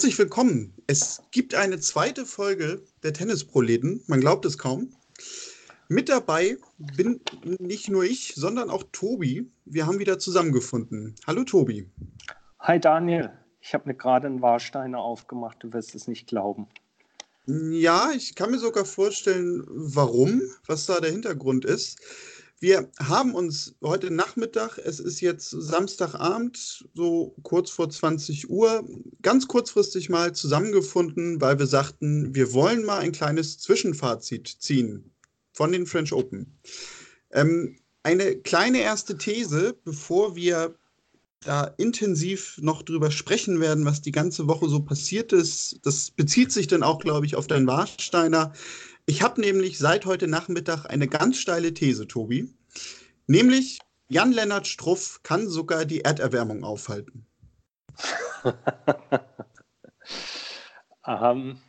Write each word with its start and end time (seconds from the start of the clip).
Herzlich 0.00 0.18
willkommen. 0.18 0.72
Es 0.86 1.20
gibt 1.30 1.54
eine 1.54 1.78
zweite 1.78 2.24
Folge 2.24 2.82
der 3.02 3.12
Tennisproleten. 3.12 4.02
Man 4.06 4.20
glaubt 4.20 4.46
es 4.46 4.56
kaum. 4.56 4.94
Mit 5.90 6.08
dabei 6.08 6.56
bin 6.78 7.20
nicht 7.58 7.90
nur 7.90 8.04
ich, 8.04 8.32
sondern 8.34 8.70
auch 8.70 8.82
Tobi. 8.92 9.52
Wir 9.66 9.86
haben 9.86 9.98
wieder 9.98 10.18
zusammengefunden. 10.18 11.16
Hallo 11.26 11.44
Tobi. 11.44 11.86
Hi 12.60 12.80
Daniel. 12.80 13.30
Ich 13.60 13.74
habe 13.74 13.90
mir 13.90 13.94
gerade 13.94 14.26
einen 14.26 14.40
Warsteiner 14.40 15.00
aufgemacht. 15.00 15.58
Du 15.60 15.70
wirst 15.74 15.94
es 15.94 16.08
nicht 16.08 16.26
glauben. 16.26 16.66
Ja, 17.46 18.10
ich 18.16 18.34
kann 18.34 18.52
mir 18.52 18.58
sogar 18.58 18.86
vorstellen, 18.86 19.64
warum, 19.68 20.40
was 20.66 20.86
da 20.86 21.00
der 21.00 21.10
Hintergrund 21.10 21.66
ist. 21.66 22.00
Wir 22.62 22.90
haben 22.98 23.34
uns 23.34 23.74
heute 23.82 24.10
Nachmittag, 24.10 24.76
es 24.76 25.00
ist 25.00 25.22
jetzt 25.22 25.48
Samstagabend, 25.48 26.84
so 26.92 27.34
kurz 27.42 27.70
vor 27.70 27.88
20 27.88 28.50
Uhr, 28.50 28.86
ganz 29.22 29.48
kurzfristig 29.48 30.10
mal 30.10 30.34
zusammengefunden, 30.34 31.40
weil 31.40 31.58
wir 31.58 31.66
sagten, 31.66 32.34
wir 32.34 32.52
wollen 32.52 32.84
mal 32.84 32.98
ein 32.98 33.12
kleines 33.12 33.58
Zwischenfazit 33.60 34.46
ziehen 34.46 35.10
von 35.54 35.72
den 35.72 35.86
French 35.86 36.12
Open. 36.12 36.58
Ähm, 37.30 37.78
eine 38.02 38.36
kleine 38.36 38.82
erste 38.82 39.16
These, 39.16 39.74
bevor 39.82 40.36
wir 40.36 40.74
da 41.42 41.64
intensiv 41.78 42.58
noch 42.60 42.82
drüber 42.82 43.10
sprechen 43.10 43.60
werden, 43.60 43.86
was 43.86 44.02
die 44.02 44.12
ganze 44.12 44.46
Woche 44.46 44.68
so 44.68 44.80
passiert 44.80 45.32
ist. 45.32 45.80
Das 45.84 46.10
bezieht 46.10 46.52
sich 46.52 46.66
dann 46.66 46.82
auch, 46.82 46.98
glaube 46.98 47.24
ich, 47.24 47.36
auf 47.36 47.46
deinen 47.46 47.66
Warsteiner. 47.66 48.52
Ich 49.10 49.22
habe 49.22 49.40
nämlich 49.40 49.76
seit 49.76 50.06
heute 50.06 50.28
Nachmittag 50.28 50.86
eine 50.86 51.08
ganz 51.08 51.38
steile 51.38 51.74
These, 51.74 52.06
Tobi. 52.06 52.54
Nämlich, 53.26 53.80
Jan-Lennart 54.06 54.68
Struff 54.68 55.20
kann 55.24 55.48
sogar 55.48 55.84
die 55.84 56.02
Erderwärmung 56.02 56.62
aufhalten. 56.62 57.26
um, 61.04 61.60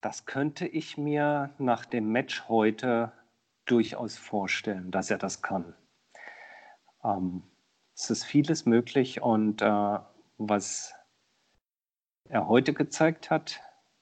das 0.00 0.26
könnte 0.26 0.66
ich 0.66 0.98
mir 0.98 1.54
nach 1.58 1.84
dem 1.84 2.10
Match 2.10 2.48
heute 2.48 3.12
durchaus 3.66 4.18
vorstellen, 4.18 4.90
dass 4.90 5.12
er 5.12 5.18
das 5.18 5.42
kann. 5.42 5.76
Um, 7.02 7.44
es 7.94 8.10
ist 8.10 8.24
vieles 8.24 8.66
möglich 8.66 9.22
und 9.22 9.62
uh, 9.62 10.00
was 10.38 10.92
er 12.24 12.48
heute 12.48 12.74
gezeigt 12.74 13.30
hat, 13.30 13.60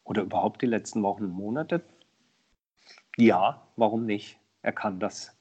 oder 0.08 0.22
überhaupt 0.22 0.62
die 0.62 0.66
letzten 0.66 1.02
Wochen 1.02 1.24
und 1.24 1.32
Monate? 1.32 1.82
Ja, 3.16 3.68
warum 3.76 4.06
nicht? 4.06 4.38
Er 4.62 4.72
kann 4.72 4.98
das. 4.98 5.36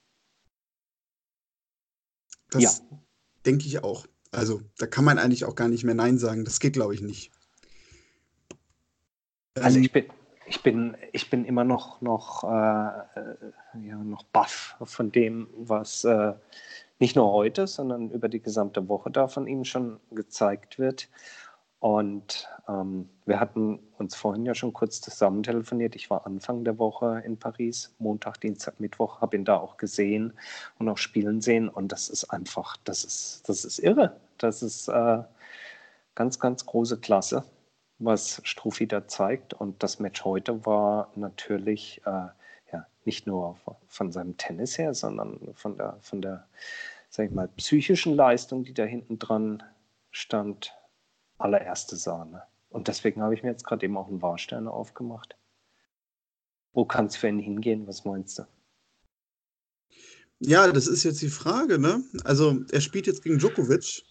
Das 2.50 2.62
ja. 2.62 2.98
denke 3.45 3.66
ich 3.66 3.84
auch. 3.84 4.06
Also 4.32 4.62
da 4.78 4.88
kann 4.88 5.06
man 5.06 5.20
eigentlich 5.20 5.45
auch 5.45 5.56
gar 5.56 5.70
nicht 5.70 5.84
mehr 5.84 5.95
Nein 5.95 6.18
sagen. 6.18 6.44
Das 6.44 6.60
geht, 6.60 6.73
glaube 6.73 6.94
ich, 6.94 7.02
nicht. 7.02 7.32
Also 9.56 9.78
ähm, 9.78 9.84
ich 9.84 9.92
bin, 9.92 10.06
ich 10.48 10.64
bin, 10.64 10.98
ich 11.14 11.30
bin 11.30 11.45
immer 11.45 11.64
noch, 11.64 12.02
noch, 12.02 12.44
äh, 12.44 12.48
ja, 12.48 13.95
noch 14.04 14.23
baff 14.23 14.76
von 14.84 15.12
dem, 15.12 15.48
was 15.56 16.04
äh, 16.04 16.34
nicht 17.00 17.16
nur 17.16 17.32
heute, 17.32 17.68
sondern 17.68 18.12
über 18.12 18.28
die 18.28 18.42
gesamte 18.42 18.88
Woche 18.89 19.11
da 19.11 19.28
von 19.28 19.48
ihm 19.48 19.64
schon 19.64 19.99
gezeigt 20.11 20.78
wird. 20.78 21.10
Und 21.80 22.49
ähm, 22.67 23.08
wir 23.26 23.39
hatten 23.39 23.80
uns 23.98 24.15
vorhin 24.15 24.45
ja 24.45 24.55
schon 24.55 24.73
kurz 24.73 24.99
zusammen 24.99 25.43
telefoniert. 25.43 25.95
Ich 25.95 26.10
war 26.10 26.26
Anfang 26.26 26.64
der 26.64 26.80
Woche 26.80 27.21
in 27.23 27.38
Paris, 27.38 27.93
Montag, 27.99 28.42
Dienstag, 28.42 28.80
Mittwoch, 28.80 29.21
habe 29.21 29.38
ihn 29.38 29.45
da 29.45 29.58
auch 29.58 29.77
gesehen 29.77 30.33
und 30.80 30.89
auch 30.89 30.98
spielen 30.98 31.42
sehen. 31.42 31.70
Und 31.70 31.92
das 31.92 32.10
ist 32.10 32.26
einfach, 32.26 32.77
das 32.83 33.04
ist, 33.04 33.48
das 33.48 33.64
ist 33.64 33.77
irre. 33.80 34.16
Das 34.39 34.64
ist 34.64 34.87
äh, 34.87 35.20
ganz, 36.16 36.39
ganz 36.39 36.66
große 36.66 36.99
Klasse, 36.99 37.43
was 37.99 38.42
Struffi 38.43 38.87
da 38.87 39.08
zeigt. 39.08 39.54
Und 39.54 39.83
das 39.83 39.99
Match 39.99 40.26
heute 40.26 40.66
war 40.66 41.11
natürlich 41.16 42.02
äh, 42.05 42.27
ja, 42.73 42.87
nicht 43.05 43.27
nur 43.27 43.55
von 43.87 44.11
seinem 44.11 44.36
Tennis 44.37 44.80
her, 44.80 44.95
sondern 44.95 45.39
von 45.54 45.77
der, 45.77 45.98
von 46.02 46.23
der 46.23 46.48
sag 47.10 47.27
ich 47.27 47.32
mal, 47.32 47.48
psychischen 47.49 48.16
Leistung, 48.16 48.64
die 48.64 48.73
da 48.73 48.83
hinten 48.83 49.20
dran 49.20 49.61
stand 50.10 50.73
allererste 51.37 51.95
Sahne. 51.95 52.43
Und 52.70 52.87
deswegen 52.87 53.21
habe 53.21 53.33
ich 53.33 53.43
mir 53.43 53.49
jetzt 53.49 53.64
gerade 53.64 53.86
eben 53.86 53.98
auch 53.98 54.08
einen 54.08 54.21
Warsteiner 54.21 54.71
aufgemacht. 54.71 55.36
Wo 56.73 56.86
kann 56.86 57.08
es 57.08 57.15
für 57.15 57.27
ihn 57.27 57.39
hingehen? 57.39 57.87
Was 57.87 58.05
meinst 58.05 58.39
du? 58.39 58.43
Ja, 60.39 60.71
das 60.71 60.87
ist 60.87 61.03
jetzt 61.03 61.21
die 61.21 61.30
Frage, 61.30 61.80
ne? 61.80 62.03
Also, 62.23 62.59
er 62.71 62.81
spielt 62.81 63.08
jetzt 63.08 63.23
gegen 63.23 63.39
Djokovic. 63.39 64.03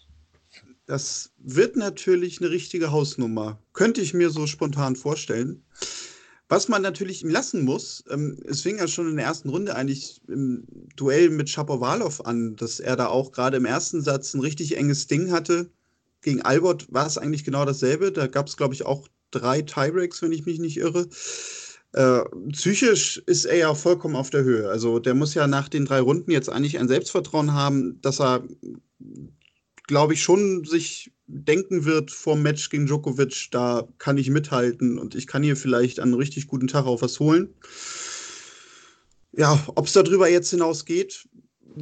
Das 0.85 1.31
wird 1.37 1.75
natürlich 1.75 2.41
eine 2.41 2.49
richtige 2.49 2.91
Hausnummer. 2.91 3.61
Könnte 3.73 4.01
ich 4.01 4.13
mir 4.13 4.29
so 4.29 4.47
spontan 4.47 4.95
vorstellen. 4.95 5.63
Was 6.49 6.69
man 6.69 6.81
natürlich 6.81 7.23
ihm 7.23 7.29
lassen 7.29 7.63
muss, 7.63 8.05
ähm, 8.09 8.41
es 8.45 8.61
fing 8.61 8.77
ja 8.77 8.87
schon 8.87 9.09
in 9.09 9.17
der 9.17 9.25
ersten 9.25 9.49
Runde 9.49 9.75
eigentlich 9.75 10.21
im 10.29 10.65
Duell 10.95 11.29
mit 11.29 11.49
Shapovalov 11.49 12.25
an, 12.25 12.55
dass 12.55 12.79
er 12.79 12.95
da 12.95 13.07
auch 13.07 13.33
gerade 13.33 13.57
im 13.57 13.65
ersten 13.65 14.01
Satz 14.01 14.33
ein 14.33 14.39
richtig 14.39 14.77
enges 14.77 15.07
Ding 15.07 15.31
hatte 15.31 15.69
gegen 16.21 16.41
Albert 16.41 16.91
war 16.91 17.07
es 17.07 17.17
eigentlich 17.17 17.43
genau 17.43 17.65
dasselbe. 17.65 18.11
Da 18.11 18.27
gab 18.27 18.47
es, 18.47 18.57
glaube 18.57 18.73
ich, 18.73 18.85
auch 18.85 19.07
drei 19.31 19.61
Tiebreaks, 19.61 20.21
wenn 20.21 20.31
ich 20.31 20.45
mich 20.45 20.59
nicht 20.59 20.77
irre. 20.77 21.07
Äh, 21.93 22.21
psychisch 22.51 23.21
ist 23.25 23.45
er 23.45 23.57
ja 23.57 23.73
vollkommen 23.73 24.15
auf 24.15 24.29
der 24.29 24.43
Höhe. 24.43 24.69
Also 24.69 24.99
der 24.99 25.13
muss 25.13 25.33
ja 25.33 25.47
nach 25.47 25.69
den 25.69 25.85
drei 25.85 25.99
Runden 25.99 26.31
jetzt 26.31 26.49
eigentlich 26.49 26.79
ein 26.79 26.87
Selbstvertrauen 26.87 27.53
haben, 27.53 28.01
dass 28.01 28.19
er, 28.19 28.43
glaube 29.87 30.13
ich, 30.13 30.21
schon 30.21 30.65
sich 30.65 31.11
denken 31.27 31.85
wird 31.85 32.11
vor 32.11 32.35
dem 32.35 32.43
Match 32.43 32.69
gegen 32.69 32.85
Djokovic, 32.85 33.49
da 33.51 33.87
kann 33.97 34.17
ich 34.17 34.29
mithalten 34.29 34.97
und 34.97 35.15
ich 35.15 35.27
kann 35.27 35.43
hier 35.43 35.57
vielleicht 35.57 35.99
an 35.99 36.09
einem 36.09 36.19
richtig 36.19 36.47
guten 36.47 36.67
Tag 36.67 36.85
auch 36.85 37.01
was 37.01 37.19
holen. 37.19 37.53
Ja, 39.33 39.61
ob 39.75 39.87
es 39.87 39.93
darüber 39.93 40.29
jetzt 40.29 40.49
hinausgeht, 40.49 41.27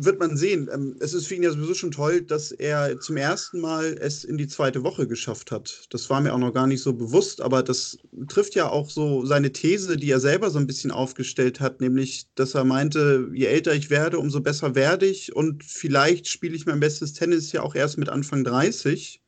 wird 0.03 0.19
man 0.19 0.37
sehen. 0.37 0.69
Ähm, 0.71 0.95
es 0.99 1.13
ist 1.13 1.27
für 1.27 1.35
ihn 1.35 1.43
ja 1.43 1.51
sowieso 1.51 1.73
schon 1.73 1.91
toll, 1.91 2.21
dass 2.21 2.51
er 2.51 2.99
zum 2.99 3.17
ersten 3.17 3.59
Mal 3.59 3.97
es 3.99 4.23
in 4.23 4.37
die 4.37 4.47
zweite 4.47 4.83
Woche 4.83 5.07
geschafft 5.07 5.51
hat. 5.51 5.87
Das 5.89 6.09
war 6.09 6.21
mir 6.21 6.33
auch 6.33 6.39
noch 6.39 6.53
gar 6.53 6.67
nicht 6.67 6.81
so 6.81 6.93
bewusst, 6.93 7.41
aber 7.41 7.63
das 7.63 7.97
trifft 8.27 8.55
ja 8.55 8.69
auch 8.69 8.89
so 8.89 9.25
seine 9.25 9.51
These, 9.51 9.97
die 9.97 10.11
er 10.11 10.19
selber 10.19 10.49
so 10.49 10.59
ein 10.59 10.67
bisschen 10.67 10.91
aufgestellt 10.91 11.59
hat, 11.59 11.81
nämlich, 11.81 12.27
dass 12.35 12.55
er 12.55 12.63
meinte, 12.63 13.29
je 13.33 13.45
älter 13.45 13.73
ich 13.73 13.89
werde, 13.89 14.19
umso 14.19 14.41
besser 14.41 14.75
werde 14.75 15.05
ich 15.05 15.35
und 15.35 15.63
vielleicht 15.63 16.27
spiele 16.27 16.55
ich 16.55 16.65
mein 16.65 16.79
bestes 16.79 17.13
Tennis 17.13 17.51
ja 17.51 17.61
auch 17.61 17.75
erst 17.75 17.97
mit 17.97 18.09
Anfang 18.09 18.43
30. 18.43 19.21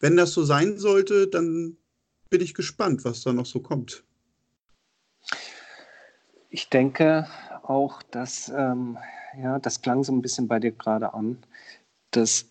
Wenn 0.00 0.16
das 0.16 0.32
so 0.32 0.44
sein 0.44 0.78
sollte, 0.78 1.28
dann 1.28 1.76
bin 2.30 2.40
ich 2.40 2.54
gespannt, 2.54 3.04
was 3.04 3.22
da 3.22 3.32
noch 3.32 3.46
so 3.46 3.60
kommt. 3.60 4.04
Ich 6.50 6.68
denke 6.68 7.26
auch, 7.62 8.02
dass 8.02 8.52
ähm, 8.54 8.98
ja, 9.42 9.58
das 9.58 9.82
klang 9.82 10.04
so 10.04 10.12
ein 10.12 10.22
bisschen 10.22 10.48
bei 10.48 10.60
dir 10.60 10.72
gerade 10.72 11.14
an, 11.14 11.38
dass, 12.10 12.48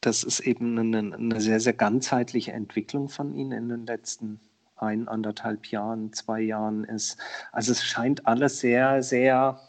dass 0.00 0.24
es 0.24 0.40
eben 0.40 0.78
eine, 0.78 1.14
eine 1.14 1.40
sehr, 1.40 1.60
sehr 1.60 1.72
ganzheitliche 1.72 2.52
Entwicklung 2.52 3.08
von 3.08 3.34
Ihnen 3.34 3.52
in 3.52 3.68
den 3.68 3.86
letzten 3.86 4.40
ein, 4.76 5.08
anderthalb 5.08 5.66
Jahren, 5.66 6.12
zwei 6.12 6.40
Jahren 6.40 6.84
ist. 6.84 7.18
Also 7.52 7.72
es 7.72 7.84
scheint 7.84 8.26
alles 8.26 8.60
sehr, 8.60 9.02
sehr, 9.02 9.60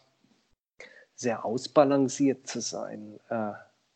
sehr 1.16 1.46
ausbalanciert 1.46 2.48
zu 2.48 2.60
sein, 2.60 3.20
äh, 3.30 3.52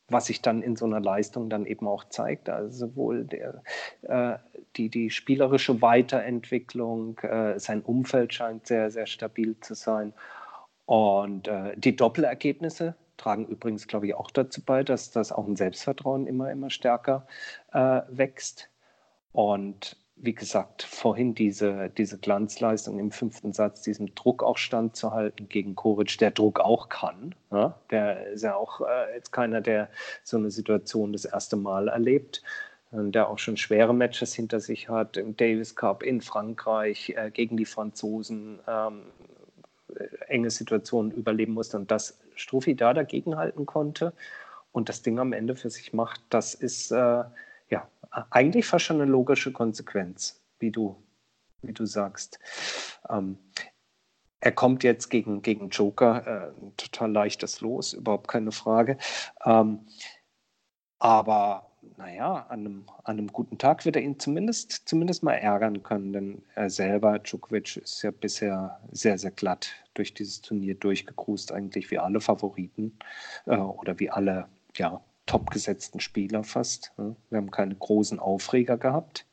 was 0.07 0.27
sich 0.27 0.41
dann 0.41 0.61
in 0.61 0.75
so 0.75 0.85
einer 0.85 0.99
Leistung 0.99 1.49
dann 1.49 1.65
eben 1.65 1.87
auch 1.87 2.05
zeigt. 2.05 2.49
Also 2.49 2.87
sowohl 2.87 3.25
der, 3.25 3.63
äh, 4.03 4.37
die, 4.75 4.89
die 4.89 5.09
spielerische 5.09 5.81
Weiterentwicklung, 5.81 7.17
äh, 7.19 7.59
sein 7.59 7.81
Umfeld 7.81 8.33
scheint 8.33 8.67
sehr, 8.67 8.91
sehr 8.91 9.07
stabil 9.07 9.59
zu 9.59 9.73
sein 9.73 10.13
und 10.89 11.47
äh, 11.47 11.77
die 11.77 11.95
Doppelergebnisse 11.95 12.95
tragen 13.17 13.45
übrigens, 13.45 13.85
glaube 13.85 14.07
ich, 14.07 14.15
auch 14.15 14.31
dazu 14.31 14.65
bei, 14.65 14.81
dass 14.83 15.11
das 15.11 15.31
auch 15.31 15.45
ein 15.45 15.55
Selbstvertrauen 15.55 16.25
immer, 16.25 16.49
immer 16.49 16.71
stärker 16.71 17.27
äh, 17.71 18.01
wächst. 18.09 18.71
Und 19.31 19.97
wie 20.15 20.33
gesagt, 20.33 20.81
vorhin 20.81 21.35
diese, 21.35 21.91
diese 21.95 22.17
Glanzleistung 22.17 22.97
im 22.97 23.11
fünften 23.11 23.53
Satz, 23.53 23.83
diesem 23.83 24.15
Druck 24.15 24.41
auch 24.41 24.57
standzuhalten 24.57 25.47
gegen 25.47 25.75
Koric, 25.75 26.17
der 26.17 26.31
Druck 26.31 26.59
auch 26.59 26.89
kann. 26.89 27.35
Ja? 27.51 27.79
Der 27.91 28.25
ist 28.29 28.41
ja 28.41 28.55
auch 28.55 28.81
äh, 28.81 29.13
jetzt 29.13 29.31
keiner, 29.31 29.61
der 29.61 29.89
so 30.23 30.37
eine 30.37 30.49
Situation 30.49 31.13
das 31.13 31.25
erste 31.25 31.55
Mal 31.55 31.89
erlebt, 31.89 32.41
der 32.91 33.29
auch 33.29 33.37
schon 33.37 33.57
schwere 33.57 33.93
Matches 33.93 34.33
hinter 34.33 34.59
sich 34.59 34.89
hat, 34.89 35.15
im 35.17 35.37
Davis 35.37 35.75
Cup 35.75 36.01
in 36.01 36.21
Frankreich 36.21 37.13
äh, 37.15 37.29
gegen 37.29 37.55
die 37.55 37.65
Franzosen, 37.65 38.59
ähm, 38.67 39.03
äh, 39.18 39.18
enge 40.27 40.49
Situationen 40.49 41.11
überleben 41.11 41.53
musste 41.53 41.77
und 41.77 41.91
dass 41.91 42.19
Struffi 42.35 42.75
da 42.75 42.93
dagegenhalten 42.93 43.65
konnte 43.65 44.13
und 44.71 44.89
das 44.89 45.01
Ding 45.01 45.19
am 45.19 45.33
Ende 45.33 45.55
für 45.55 45.69
sich 45.69 45.93
macht, 45.93 46.21
das 46.29 46.53
ist 46.53 46.91
äh, 46.91 47.23
ja 47.69 47.89
eigentlich 48.29 48.65
fast 48.65 48.85
schon 48.85 49.01
eine 49.01 49.09
logische 49.09 49.51
Konsequenz, 49.51 50.41
wie 50.59 50.71
du, 50.71 50.95
wie 51.61 51.73
du 51.73 51.85
sagst. 51.85 52.39
Ähm, 53.09 53.37
er 54.41 54.51
kommt 54.53 54.83
jetzt 54.83 55.09
gegen, 55.09 55.41
gegen 55.41 55.69
Joker, 55.69 56.53
äh, 56.55 56.71
total 56.77 57.11
leichtes 57.11 57.61
Los, 57.61 57.93
überhaupt 57.93 58.27
keine 58.27 58.51
Frage. 58.51 58.97
Ähm, 59.45 59.85
aber 60.97 61.68
naja, 61.99 62.45
an 62.47 62.59
einem, 62.61 62.85
an 63.03 63.17
einem 63.17 63.27
guten 63.27 63.57
Tag 63.57 63.83
wird 63.83 63.97
er 63.97 64.01
ihn 64.01 64.17
zumindest, 64.17 64.87
zumindest 64.87 65.21
mal 65.21 65.33
ärgern 65.33 65.83
können, 65.83 66.13
denn 66.13 66.41
er 66.55 66.69
selber, 66.69 67.19
Djokovic, 67.19 67.75
ist 67.75 68.01
ja 68.03 68.11
bisher 68.11 68.79
sehr, 68.89 69.17
sehr 69.17 69.31
glatt 69.31 69.71
durch 69.95 70.13
dieses 70.13 70.41
Turnier 70.41 70.75
durchgekrust, 70.75 71.51
eigentlich 71.51 71.91
wie 71.91 71.99
alle 71.99 72.21
Favoriten 72.21 72.97
äh, 73.47 73.57
oder 73.57 73.99
wie 73.99 74.09
alle 74.09 74.47
ja, 74.75 75.01
topgesetzten 75.25 75.99
Spieler 75.99 76.45
fast. 76.45 76.93
Ne? 76.97 77.17
Wir 77.29 77.37
haben 77.37 77.51
keine 77.51 77.75
großen 77.75 78.17
Aufreger 78.17 78.77
gehabt 78.77 79.25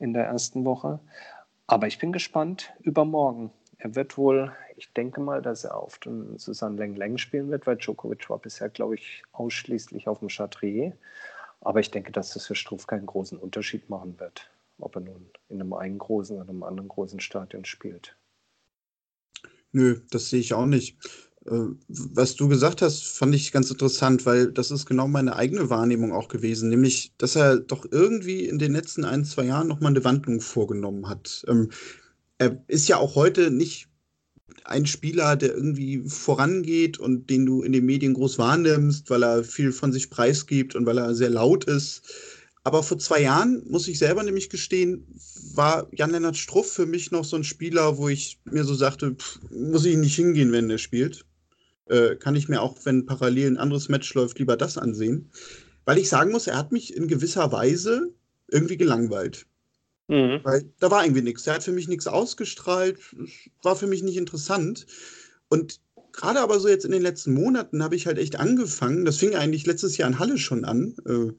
in 0.00 0.12
der 0.12 0.24
ersten 0.24 0.64
Woche. 0.64 0.98
Aber 1.68 1.86
ich 1.86 2.00
bin 2.00 2.10
gespannt 2.10 2.72
über 2.80 3.04
morgen. 3.04 3.52
Er 3.78 3.94
wird 3.94 4.18
wohl, 4.18 4.52
ich 4.76 4.92
denke 4.92 5.20
mal, 5.20 5.40
dass 5.40 5.62
er 5.62 5.76
auf 5.76 5.98
den 5.98 6.36
Susanne 6.36 6.78
Leng 6.78 6.96
Leng 6.96 7.16
spielen 7.16 7.48
wird, 7.48 7.68
weil 7.68 7.76
Djokovic 7.76 8.28
war 8.28 8.38
bisher, 8.38 8.70
glaube 8.70 8.96
ich, 8.96 9.22
ausschließlich 9.30 10.08
auf 10.08 10.18
dem 10.18 10.28
Chatrier. 10.28 10.96
Aber 11.60 11.80
ich 11.80 11.90
denke, 11.90 12.12
dass 12.12 12.34
das 12.34 12.46
für 12.46 12.54
Struff 12.54 12.86
keinen 12.86 13.06
großen 13.06 13.38
Unterschied 13.38 13.90
machen 13.90 14.18
wird, 14.18 14.50
ob 14.78 14.96
er 14.96 15.02
nun 15.02 15.30
in 15.48 15.60
einem 15.60 15.72
einen 15.74 15.98
großen 15.98 16.36
oder 16.36 16.48
einem 16.48 16.62
anderen 16.62 16.88
großen 16.88 17.20
Stadion 17.20 17.64
spielt. 17.64 18.16
Nö, 19.72 20.00
das 20.10 20.30
sehe 20.30 20.40
ich 20.40 20.54
auch 20.54 20.66
nicht. 20.66 20.96
Äh, 21.46 21.74
was 21.88 22.36
du 22.36 22.48
gesagt 22.48 22.82
hast, 22.82 23.04
fand 23.04 23.34
ich 23.34 23.52
ganz 23.52 23.70
interessant, 23.70 24.26
weil 24.26 24.52
das 24.52 24.70
ist 24.70 24.86
genau 24.86 25.06
meine 25.06 25.36
eigene 25.36 25.70
Wahrnehmung 25.70 26.12
auch 26.12 26.28
gewesen, 26.28 26.68
nämlich, 26.68 27.12
dass 27.18 27.36
er 27.36 27.60
doch 27.60 27.86
irgendwie 27.90 28.46
in 28.46 28.58
den 28.58 28.72
letzten 28.72 29.04
ein, 29.04 29.24
zwei 29.24 29.44
Jahren 29.44 29.68
nochmal 29.68 29.92
eine 29.92 30.04
Wandlung 30.04 30.40
vorgenommen 30.40 31.08
hat. 31.08 31.44
Ähm, 31.48 31.70
er 32.38 32.62
ist 32.68 32.88
ja 32.88 32.96
auch 32.96 33.16
heute 33.16 33.50
nicht 33.50 33.89
ein 34.64 34.86
Spieler, 34.86 35.36
der 35.36 35.54
irgendwie 35.54 36.02
vorangeht 36.06 36.98
und 36.98 37.30
den 37.30 37.46
du 37.46 37.62
in 37.62 37.72
den 37.72 37.86
Medien 37.86 38.14
groß 38.14 38.38
wahrnimmst, 38.38 39.10
weil 39.10 39.22
er 39.24 39.44
viel 39.44 39.72
von 39.72 39.92
sich 39.92 40.10
preisgibt 40.10 40.74
und 40.74 40.86
weil 40.86 40.98
er 40.98 41.14
sehr 41.14 41.30
laut 41.30 41.64
ist. 41.64 42.02
Aber 42.62 42.82
vor 42.82 42.98
zwei 42.98 43.22
Jahren, 43.22 43.62
muss 43.68 43.88
ich 43.88 43.98
selber 43.98 44.22
nämlich 44.22 44.50
gestehen, 44.50 45.06
war 45.54 45.88
Jan-Lennart 45.92 46.36
Struff 46.36 46.70
für 46.70 46.86
mich 46.86 47.10
noch 47.10 47.24
so 47.24 47.36
ein 47.36 47.44
Spieler, 47.44 47.96
wo 47.96 48.08
ich 48.08 48.38
mir 48.44 48.64
so 48.64 48.74
sagte, 48.74 49.12
pff, 49.14 49.40
muss 49.50 49.84
ich 49.84 49.96
nicht 49.96 50.14
hingehen, 50.14 50.52
wenn 50.52 50.68
er 50.68 50.78
spielt. 50.78 51.24
Äh, 51.86 52.16
kann 52.16 52.36
ich 52.36 52.48
mir 52.48 52.60
auch, 52.60 52.76
wenn 52.84 53.06
parallel 53.06 53.52
ein 53.52 53.56
anderes 53.56 53.88
Match 53.88 54.12
läuft, 54.14 54.38
lieber 54.38 54.56
das 54.56 54.76
ansehen. 54.78 55.30
Weil 55.84 55.98
ich 55.98 56.08
sagen 56.08 56.30
muss, 56.30 56.46
er 56.46 56.58
hat 56.58 56.70
mich 56.70 56.94
in 56.94 57.08
gewisser 57.08 57.50
Weise 57.50 58.14
irgendwie 58.48 58.76
gelangweilt. 58.76 59.46
Mhm. 60.10 60.40
Weil 60.42 60.64
da 60.80 60.90
war 60.90 61.04
irgendwie 61.04 61.22
nichts. 61.22 61.46
Er 61.46 61.54
hat 61.54 61.62
für 61.62 61.70
mich 61.70 61.86
nichts 61.86 62.08
ausgestrahlt, 62.08 62.98
war 63.62 63.76
für 63.76 63.86
mich 63.86 64.02
nicht 64.02 64.16
interessant. 64.16 64.86
Und 65.48 65.80
gerade 66.12 66.40
aber 66.40 66.58
so 66.58 66.68
jetzt 66.68 66.84
in 66.84 66.90
den 66.90 67.02
letzten 67.02 67.32
Monaten 67.32 67.82
habe 67.82 67.94
ich 67.94 68.06
halt 68.08 68.18
echt 68.18 68.34
angefangen, 68.34 69.04
das 69.04 69.18
fing 69.18 69.36
eigentlich 69.36 69.66
letztes 69.66 69.96
Jahr 69.96 70.08
in 70.08 70.18
Halle 70.18 70.36
schon 70.36 70.64
an. 70.64 70.96
Äh, 71.06 71.32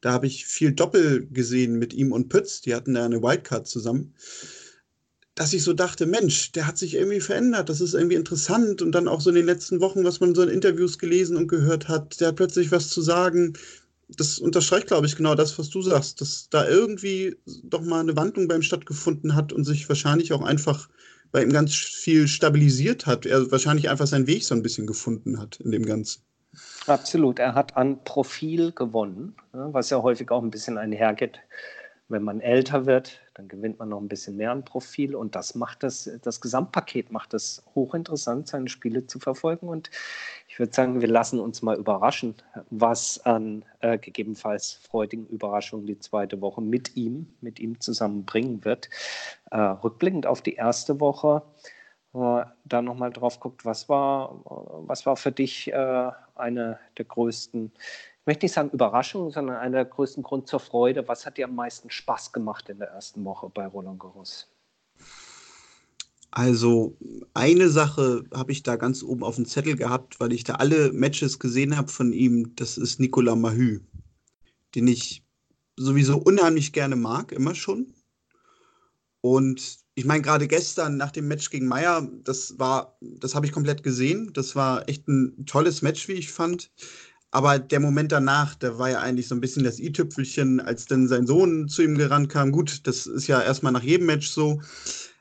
da 0.00 0.12
habe 0.12 0.26
ich 0.26 0.44
viel 0.44 0.72
Doppel 0.72 1.28
gesehen 1.30 1.78
mit 1.78 1.94
ihm 1.94 2.10
und 2.10 2.28
Pütz, 2.28 2.60
die 2.60 2.74
hatten 2.74 2.94
da 2.94 3.04
eine 3.04 3.22
Wildcard 3.22 3.68
zusammen. 3.68 4.14
Dass 5.36 5.52
ich 5.52 5.62
so 5.62 5.72
dachte, 5.72 6.06
Mensch, 6.06 6.50
der 6.50 6.66
hat 6.66 6.78
sich 6.78 6.94
irgendwie 6.94 7.20
verändert, 7.20 7.68
das 7.68 7.80
ist 7.80 7.94
irgendwie 7.94 8.16
interessant. 8.16 8.82
Und 8.82 8.90
dann 8.92 9.06
auch 9.06 9.20
so 9.20 9.30
in 9.30 9.36
den 9.36 9.46
letzten 9.46 9.80
Wochen, 9.80 10.02
was 10.02 10.18
man 10.18 10.34
so 10.34 10.42
in 10.42 10.48
Interviews 10.48 10.98
gelesen 10.98 11.36
und 11.36 11.46
gehört 11.46 11.86
hat, 11.86 12.20
der 12.20 12.28
hat 12.28 12.36
plötzlich 12.36 12.72
was 12.72 12.88
zu 12.88 13.02
sagen 13.02 13.52
das 14.08 14.38
unterstreicht, 14.38 14.86
glaube 14.86 15.06
ich, 15.06 15.16
genau 15.16 15.34
das, 15.34 15.58
was 15.58 15.68
du 15.70 15.82
sagst, 15.82 16.20
dass 16.20 16.48
da 16.48 16.66
irgendwie 16.68 17.36
doch 17.64 17.82
mal 17.82 18.00
eine 18.00 18.16
Wandlung 18.16 18.48
beim 18.48 18.62
stattgefunden 18.62 19.34
hat 19.34 19.52
und 19.52 19.64
sich 19.64 19.88
wahrscheinlich 19.88 20.32
auch 20.32 20.42
einfach 20.42 20.88
bei 21.32 21.42
ihm 21.42 21.52
ganz 21.52 21.74
viel 21.74 22.28
stabilisiert 22.28 23.06
hat. 23.06 23.26
Er 23.26 23.50
wahrscheinlich 23.50 23.88
einfach 23.90 24.06
seinen 24.06 24.26
Weg 24.26 24.44
so 24.44 24.54
ein 24.54 24.62
bisschen 24.62 24.86
gefunden 24.86 25.40
hat 25.40 25.60
in 25.60 25.72
dem 25.72 25.84
Ganzen. 25.84 26.22
Absolut. 26.86 27.38
Er 27.38 27.54
hat 27.54 27.76
an 27.76 28.02
Profil 28.04 28.72
gewonnen, 28.72 29.34
was 29.52 29.90
ja 29.90 30.00
häufig 30.00 30.30
auch 30.30 30.42
ein 30.42 30.50
bisschen 30.50 30.78
einhergeht 30.78 31.40
wenn 32.08 32.22
man 32.22 32.40
älter 32.40 32.86
wird, 32.86 33.20
dann 33.36 33.48
gewinnt 33.48 33.78
man 33.78 33.90
noch 33.90 34.00
ein 34.00 34.08
bisschen 34.08 34.36
mehr 34.36 34.50
an 34.50 34.64
Profil 34.64 35.14
und 35.14 35.34
das 35.34 35.54
macht 35.54 35.82
das, 35.82 36.10
das 36.22 36.40
Gesamtpaket 36.40 37.12
macht 37.12 37.34
es 37.34 37.62
hochinteressant, 37.74 38.48
seine 38.48 38.70
Spiele 38.70 39.06
zu 39.06 39.18
verfolgen. 39.18 39.68
Und 39.68 39.90
ich 40.48 40.58
würde 40.58 40.72
sagen, 40.72 41.02
wir 41.02 41.08
lassen 41.08 41.38
uns 41.38 41.60
mal 41.60 41.76
überraschen, 41.76 42.34
was 42.70 43.20
an 43.26 43.62
äh, 43.80 43.98
gegebenenfalls 43.98 44.72
freudigen 44.72 45.26
Überraschungen 45.26 45.86
die 45.86 45.98
zweite 45.98 46.40
Woche 46.40 46.62
mit 46.62 46.96
ihm, 46.96 47.26
mit 47.42 47.60
ihm 47.60 47.78
zusammen 47.78 48.24
bringen 48.24 48.64
wird. 48.64 48.88
Äh, 49.50 49.58
rückblickend 49.58 50.26
auf 50.26 50.40
die 50.40 50.54
erste 50.54 50.98
Woche, 50.98 51.42
äh, 52.14 52.44
da 52.64 52.80
nochmal 52.80 53.12
drauf 53.12 53.38
guckt, 53.38 53.66
was 53.66 53.90
war, 53.90 54.40
was 54.86 55.04
war 55.04 55.16
für 55.16 55.32
dich 55.32 55.70
äh, 55.70 56.10
eine 56.36 56.78
der 56.96 57.04
größten 57.04 57.70
möchte 58.26 58.44
nicht 58.44 58.52
sagen 58.52 58.70
Überraschung, 58.70 59.30
sondern 59.30 59.56
einer 59.56 59.78
der 59.78 59.84
größten 59.84 60.22
Grund 60.22 60.48
zur 60.48 60.60
Freude. 60.60 61.06
Was 61.08 61.24
hat 61.24 61.38
dir 61.38 61.46
am 61.46 61.54
meisten 61.54 61.90
Spaß 61.90 62.32
gemacht 62.32 62.68
in 62.68 62.78
der 62.78 62.88
ersten 62.88 63.24
Woche 63.24 63.48
bei 63.48 63.66
Roland 63.66 64.00
Garros? 64.00 64.48
Also 66.32 66.96
eine 67.32 67.70
Sache 67.70 68.24
habe 68.34 68.52
ich 68.52 68.62
da 68.62 68.76
ganz 68.76 69.02
oben 69.02 69.22
auf 69.22 69.36
dem 69.36 69.46
Zettel 69.46 69.76
gehabt, 69.76 70.20
weil 70.20 70.32
ich 70.32 70.44
da 70.44 70.56
alle 70.56 70.92
Matches 70.92 71.38
gesehen 71.38 71.76
habe 71.76 71.88
von 71.88 72.12
ihm. 72.12 72.54
Das 72.56 72.76
ist 72.76 73.00
Nicolas 73.00 73.36
Mahü, 73.36 73.80
den 74.74 74.86
ich 74.86 75.24
sowieso 75.76 76.18
unheimlich 76.18 76.72
gerne 76.72 76.96
mag, 76.96 77.32
immer 77.32 77.54
schon. 77.54 77.94
Und 79.22 79.78
ich 79.94 80.04
meine, 80.04 80.22
gerade 80.22 80.46
gestern 80.46 80.98
nach 80.98 81.10
dem 81.10 81.26
Match 81.26 81.48
gegen 81.48 81.68
Meyer, 81.68 82.06
das 82.24 82.58
war, 82.58 82.98
das 83.00 83.34
habe 83.34 83.46
ich 83.46 83.52
komplett 83.52 83.82
gesehen. 83.82 84.30
Das 84.34 84.54
war 84.54 84.86
echt 84.88 85.08
ein 85.08 85.46
tolles 85.46 85.80
Match, 85.80 86.06
wie 86.08 86.12
ich 86.12 86.30
fand. 86.30 86.70
Aber 87.30 87.58
der 87.58 87.80
Moment 87.80 88.12
danach, 88.12 88.54
der 88.54 88.78
war 88.78 88.90
ja 88.90 89.00
eigentlich 89.00 89.28
so 89.28 89.34
ein 89.34 89.40
bisschen 89.40 89.64
das 89.64 89.78
i-Tüpfelchen, 89.78 90.60
als 90.60 90.86
dann 90.86 91.08
sein 91.08 91.26
Sohn 91.26 91.68
zu 91.68 91.82
ihm 91.82 91.98
gerannt 91.98 92.28
kam. 92.30 92.52
Gut, 92.52 92.86
das 92.86 93.06
ist 93.06 93.26
ja 93.26 93.42
erstmal 93.42 93.72
nach 93.72 93.82
jedem 93.82 94.06
Match 94.06 94.28
so. 94.28 94.60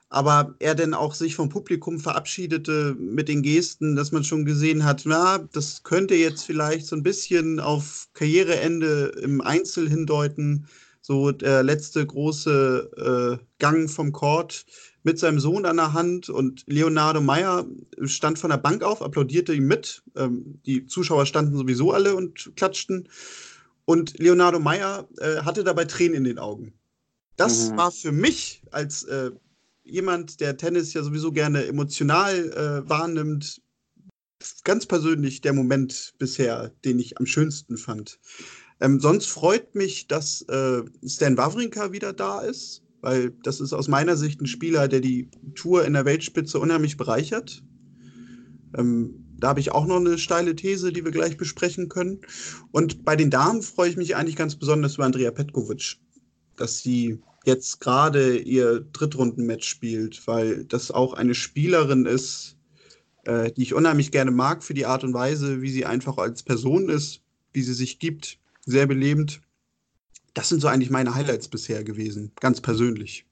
Aber 0.10 0.56
er 0.60 0.76
dann 0.76 0.94
auch 0.94 1.14
sich 1.14 1.36
vom 1.36 1.50
Publikum 1.50 2.00
verabschiedete 2.00 2.96
mit 2.98 3.28
den 3.28 3.42
Gesten, 3.42 3.96
dass 3.96 4.12
man 4.12 4.24
schon 4.24 4.46
gesehen 4.46 4.86
hat, 4.86 5.02
na, 5.06 5.40
das 5.52 5.84
könnte 5.84 6.16
jetzt 6.16 6.44
vielleicht 6.44 6.86
so 6.86 6.96
ein 6.96 7.04
bisschen 7.04 7.60
auf 7.60 8.08
Karriereende 8.14 9.12
im 9.22 9.42
Einzel 9.42 9.90
hindeuten. 9.90 10.68
So 11.08 11.32
der 11.32 11.62
letzte 11.62 12.04
große 12.04 13.38
äh, 13.40 13.46
Gang 13.60 13.88
vom 13.92 14.12
Court 14.12 14.66
mit 15.04 15.20
seinem 15.20 15.40
Sohn 15.40 15.68
an 15.68 15.78
der 15.78 15.94
Hand 15.94 16.30
und 16.30 16.64
Leonardo 16.66 17.22
Meyer 17.22 17.68
stand 18.06 18.40
von 18.40 18.50
der 18.50 18.58
Bank 18.58 18.82
auf, 18.82 19.04
applaudierte 19.04 19.54
ihm 19.54 19.68
mit. 19.68 20.02
Ähm, 20.16 20.60
die 20.66 20.88
Zuschauer 20.88 21.28
standen 21.28 21.56
sowieso 21.56 21.92
alle 21.92 22.16
und 22.16 22.54
klatschten. 22.56 23.08
Und 23.86 24.18
Leonardo 24.18 24.60
Meyer 24.60 25.08
äh, 25.20 25.42
hatte 25.44 25.64
dabei 25.64 25.86
Tränen 25.86 26.16
in 26.16 26.24
den 26.24 26.40
Augen. 26.40 26.74
Das 27.36 27.70
mhm. 27.70 27.78
war 27.78 27.92
für 27.92 28.12
mich 28.12 28.64
als 28.72 29.04
äh, 29.04 29.30
jemand, 29.84 30.40
der 30.40 30.58
Tennis 30.58 30.92
ja 30.96 31.04
sowieso 31.04 31.32
gerne 31.32 31.68
emotional 31.68 32.34
äh, 32.34 32.90
wahrnimmt, 32.90 33.62
ganz 34.64 34.88
persönlich 34.88 35.42
der 35.42 35.54
Moment 35.54 36.16
bisher, 36.18 36.72
den 36.84 36.98
ich 36.98 37.20
am 37.20 37.28
schönsten 37.28 37.78
fand. 37.78 38.20
Ähm, 38.82 39.00
sonst 39.00 39.28
freut 39.28 39.76
mich, 39.76 40.08
dass 40.08 40.42
äh, 40.44 40.84
Stan 41.06 41.38
Wawrinka 41.38 41.92
wieder 41.92 42.14
da 42.14 42.42
ist 42.42 42.86
weil 43.06 43.30
das 43.44 43.62
ist 43.62 43.72
aus 43.72 43.88
meiner 43.88 44.18
Sicht 44.18 44.42
ein 44.42 44.48
Spieler, 44.48 44.88
der 44.88 45.00
die 45.00 45.30
Tour 45.54 45.86
in 45.86 45.94
der 45.94 46.06
Weltspitze 46.06 46.60
unheimlich 46.60 46.98
bereichert. 46.98 47.64
Ähm, 48.76 49.24
da 49.38 49.50
habe 49.50 49.60
ich 49.60 49.72
auch 49.72 49.86
noch 49.86 49.98
eine 49.98 50.18
steile 50.18 50.56
These, 50.56 50.92
die 50.92 51.06
wir 51.06 51.12
gleich 51.12 51.38
besprechen 51.38 51.88
können. 51.88 52.22
Und 52.72 53.06
bei 53.06 53.16
den 53.16 53.30
Damen 53.30 53.62
freue 53.62 53.92
ich 53.92 53.96
mich 53.96 54.16
eigentlich 54.16 54.36
ganz 54.36 54.56
besonders 54.56 54.96
über 54.96 55.06
Andrea 55.06 55.30
Petkovic, 55.30 55.98
dass 56.56 56.80
sie 56.80 57.20
jetzt 57.46 57.80
gerade 57.80 58.40
ihr 58.40 58.80
Drittrundenmatch 58.80 59.70
spielt, 59.70 60.26
weil 60.26 60.66
das 60.66 60.90
auch 60.90 61.14
eine 61.14 61.36
Spielerin 61.36 62.08
ist, 62.08 62.58
äh, 63.26 63.52
die 63.52 63.62
ich 63.62 63.76
unheimlich 63.76 64.12
gerne 64.12 64.32
mag 64.32 64.64
für 64.64 64.74
die 64.74 64.88
Art 64.88 65.04
und 65.04 65.14
Weise, 65.14 65.62
wie 65.62 65.70
sie 65.70 65.86
einfach 65.86 66.18
als 66.18 66.42
Person 66.42 66.90
ist, 66.90 67.22
wie 67.54 67.62
sie 67.62 67.76
sich 67.76 68.00
gibt, 68.00 68.40
sehr 68.66 68.88
belebend 68.88 69.42
das 70.36 70.50
sind 70.50 70.60
so 70.62 70.68
eigentlich 70.68 70.92
meine 70.92 71.16
Highlights 71.16 71.48
bisher 71.48 71.84
gewesen, 71.84 72.32
ganz 72.40 72.62
persönlich. 72.62 73.26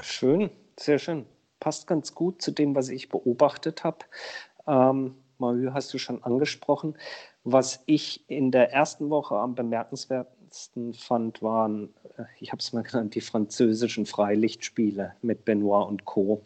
Schön, 0.00 0.50
sehr 0.78 0.98
schön. 0.98 1.26
Passt 1.60 1.86
ganz 1.88 2.14
gut 2.14 2.40
zu 2.40 2.52
dem, 2.52 2.74
was 2.74 2.88
ich 2.88 3.08
beobachtet 3.08 3.84
habe. 3.84 3.98
Ähm, 4.66 5.16
Mario 5.38 5.74
hast 5.74 5.92
du 5.92 5.98
schon 5.98 6.22
angesprochen. 6.22 6.96
Was 7.42 7.82
ich 7.86 8.24
in 8.30 8.52
der 8.52 8.72
ersten 8.72 9.10
Woche 9.10 9.36
am 9.36 9.56
bemerkenswertesten 9.56 10.94
fand, 10.94 11.42
waren, 11.42 11.92
äh, 12.16 12.24
ich 12.38 12.52
habe 12.52 12.60
es 12.60 12.72
mal 12.72 12.84
genannt, 12.84 13.16
die 13.16 13.20
französischen 13.20 14.06
Freilichtspiele 14.06 15.14
mit 15.22 15.44
Benoit 15.44 15.88
und 15.88 16.04
Co. 16.04 16.44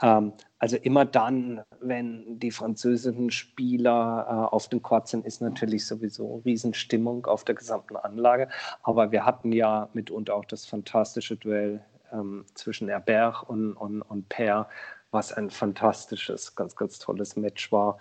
Ähm, 0.00 0.34
also 0.58 0.76
immer 0.76 1.04
dann, 1.04 1.62
wenn 1.80 2.38
die 2.38 2.50
französischen 2.50 3.30
Spieler 3.30 4.26
äh, 4.28 4.54
auf 4.54 4.68
dem 4.68 4.82
Court 4.82 5.06
sind, 5.08 5.26
ist 5.26 5.42
natürlich 5.42 5.86
sowieso 5.86 6.42
Riesenstimmung 6.44 7.26
auf 7.26 7.44
der 7.44 7.54
gesamten 7.54 7.96
Anlage. 7.96 8.48
Aber 8.82 9.12
wir 9.12 9.26
hatten 9.26 9.52
ja 9.52 9.88
mitunter 9.92 10.34
auch 10.34 10.46
das 10.46 10.64
fantastische 10.64 11.36
Duell 11.36 11.84
ähm, 12.12 12.46
zwischen 12.54 12.88
Herbert 12.88 13.48
und, 13.48 13.74
und, 13.74 14.02
und 14.02 14.28
Per, 14.28 14.68
was 15.10 15.32
ein 15.32 15.50
fantastisches, 15.50 16.54
ganz, 16.54 16.74
ganz 16.74 16.98
tolles 16.98 17.36
Match 17.36 17.70
war. 17.70 17.98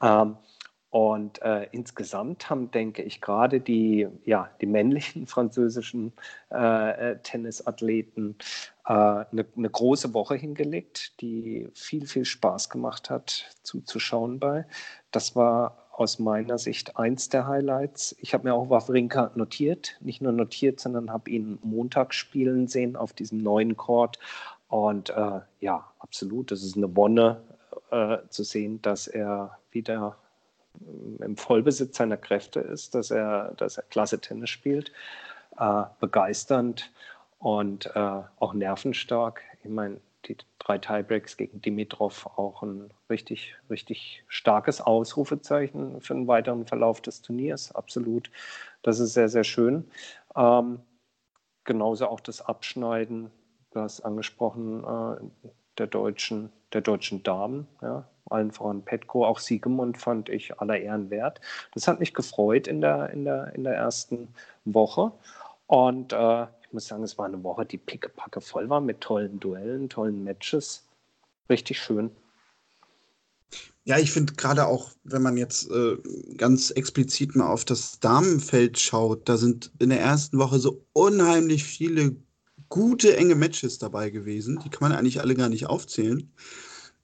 Ähm, 0.00 0.36
Und 0.90 1.42
äh, 1.42 1.68
insgesamt 1.72 2.48
haben, 2.48 2.70
denke 2.70 3.02
ich, 3.02 3.20
gerade 3.20 3.60
die, 3.60 4.08
ja, 4.24 4.48
die 4.60 4.66
männlichen 4.66 5.26
französischen 5.26 6.12
äh, 6.50 7.12
äh 7.12 7.18
Tennisathleten 7.22 8.36
äh, 8.86 8.92
eine, 8.92 9.46
eine, 9.56 9.70
große 9.70 10.14
Woche 10.14 10.36
hingelegt, 10.36 11.20
die 11.20 11.68
viel, 11.74 12.06
viel 12.06 12.24
Spaß 12.24 12.70
gemacht 12.70 13.10
hat 13.10 13.50
zuzuschauen 13.62 14.38
bei. 14.38 14.64
Das 15.10 15.34
war 15.34 15.86
aus 15.92 16.18
meiner 16.18 16.58
Sicht 16.58 16.96
eins 16.96 17.28
der 17.30 17.46
Highlights. 17.46 18.14
Ich 18.20 18.32
habe 18.32 18.44
mir 18.44 18.54
auch 18.54 18.70
Wawrinka 18.70 19.32
notiert, 19.34 19.96
nicht 20.00 20.20
nur 20.20 20.32
notiert, 20.32 20.78
sondern 20.78 21.10
habe 21.10 21.30
ihn 21.30 21.58
Montag 21.62 22.14
spielen 22.14 22.68
sehen 22.68 22.96
auf 22.96 23.12
diesem 23.12 23.38
neuen 23.38 23.76
Court. 23.76 24.18
Und 24.68 25.10
äh, 25.10 25.40
ja, 25.60 25.90
absolut, 25.98 26.50
das 26.50 26.62
ist 26.62 26.76
eine 26.76 26.94
Wonne 26.94 27.42
äh, 27.90 28.18
zu 28.28 28.44
sehen, 28.44 28.82
dass 28.82 29.06
er 29.06 29.58
wieder 29.70 30.16
im 31.20 31.36
Vollbesitz 31.36 31.96
seiner 31.96 32.16
Kräfte 32.16 32.60
ist, 32.60 32.94
dass 32.94 33.10
er, 33.10 33.54
dass 33.56 33.78
er 33.78 33.84
klasse 33.84 34.20
Tennis 34.20 34.50
spielt, 34.50 34.92
äh, 35.58 35.84
begeisternd 36.00 36.90
und 37.38 37.86
äh, 37.94 38.22
auch 38.38 38.54
nervenstark. 38.54 39.42
Ich 39.62 39.70
meine, 39.70 40.00
die 40.26 40.36
drei 40.58 40.78
Tiebreaks 40.78 41.36
gegen 41.36 41.60
Dimitrov 41.60 42.26
auch 42.36 42.62
ein 42.62 42.90
richtig, 43.08 43.54
richtig 43.70 44.24
starkes 44.28 44.80
Ausrufezeichen 44.80 46.00
für 46.00 46.14
einen 46.14 46.26
weiteren 46.26 46.66
Verlauf 46.66 47.00
des 47.00 47.22
Turniers. 47.22 47.74
Absolut. 47.74 48.30
Das 48.82 48.98
ist 48.98 49.14
sehr, 49.14 49.28
sehr 49.28 49.44
schön. 49.44 49.88
Ähm, 50.34 50.80
genauso 51.64 52.08
auch 52.08 52.20
das 52.20 52.40
Abschneiden, 52.40 53.30
du 53.70 53.80
hast 53.80 54.00
angesprochen, 54.00 54.84
äh, 54.84 55.50
der 55.78 55.86
deutschen, 55.86 56.52
der 56.72 56.80
deutschen 56.80 57.22
Damen. 57.22 57.68
Ja 57.82 58.08
allen 58.30 58.50
voran 58.50 58.82
Petko, 58.82 59.24
auch 59.24 59.38
Siegemund 59.38 59.98
fand 59.98 60.28
ich 60.28 60.58
aller 60.60 60.78
Ehren 60.78 61.10
wert. 61.10 61.40
Das 61.74 61.88
hat 61.88 62.00
mich 62.00 62.14
gefreut 62.14 62.66
in 62.66 62.80
der, 62.80 63.10
in 63.10 63.24
der, 63.24 63.54
in 63.54 63.64
der 63.64 63.74
ersten 63.74 64.28
Woche. 64.64 65.12
Und 65.66 66.12
äh, 66.12 66.44
ich 66.62 66.72
muss 66.72 66.86
sagen, 66.86 67.02
es 67.02 67.18
war 67.18 67.26
eine 67.26 67.42
Woche, 67.42 67.64
die 67.64 67.78
pickepacke 67.78 68.40
voll 68.40 68.68
war 68.68 68.80
mit 68.80 69.00
tollen 69.00 69.38
Duellen, 69.40 69.88
tollen 69.88 70.24
Matches. 70.24 70.84
Richtig 71.48 71.80
schön. 71.80 72.10
Ja, 73.84 73.98
ich 73.98 74.10
finde 74.10 74.34
gerade 74.34 74.66
auch, 74.66 74.90
wenn 75.04 75.22
man 75.22 75.36
jetzt 75.36 75.70
äh, 75.70 75.96
ganz 76.36 76.70
explizit 76.70 77.36
mal 77.36 77.46
auf 77.46 77.64
das 77.64 78.00
Damenfeld 78.00 78.80
schaut, 78.80 79.28
da 79.28 79.36
sind 79.36 79.70
in 79.78 79.90
der 79.90 80.00
ersten 80.00 80.38
Woche 80.38 80.58
so 80.58 80.84
unheimlich 80.92 81.62
viele 81.62 82.16
gute, 82.68 83.16
enge 83.16 83.36
Matches 83.36 83.78
dabei 83.78 84.10
gewesen. 84.10 84.58
Die 84.64 84.70
kann 84.70 84.88
man 84.88 84.98
eigentlich 84.98 85.20
alle 85.20 85.36
gar 85.36 85.48
nicht 85.48 85.66
aufzählen. 85.66 86.32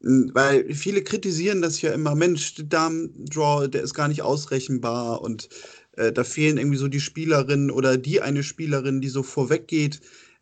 Weil 0.02 0.74
viele 0.74 1.02
kritisieren 1.02 1.62
das 1.62 1.80
ja 1.80 1.92
immer, 1.92 2.16
Mensch, 2.16 2.54
der 2.56 2.64
Damen-Draw, 2.64 3.68
der 3.68 3.82
ist 3.82 3.94
gar 3.94 4.08
nicht 4.08 4.22
ausrechenbar 4.22 5.20
und 5.22 5.48
äh, 5.92 6.12
da 6.12 6.24
fehlen 6.24 6.58
irgendwie 6.58 6.78
so 6.78 6.88
die 6.88 7.00
Spielerin 7.00 7.70
oder 7.70 7.96
die 7.98 8.20
eine 8.20 8.42
Spielerin, 8.42 9.00
die 9.00 9.08
so 9.08 9.22
vorweggeht. 9.22 10.00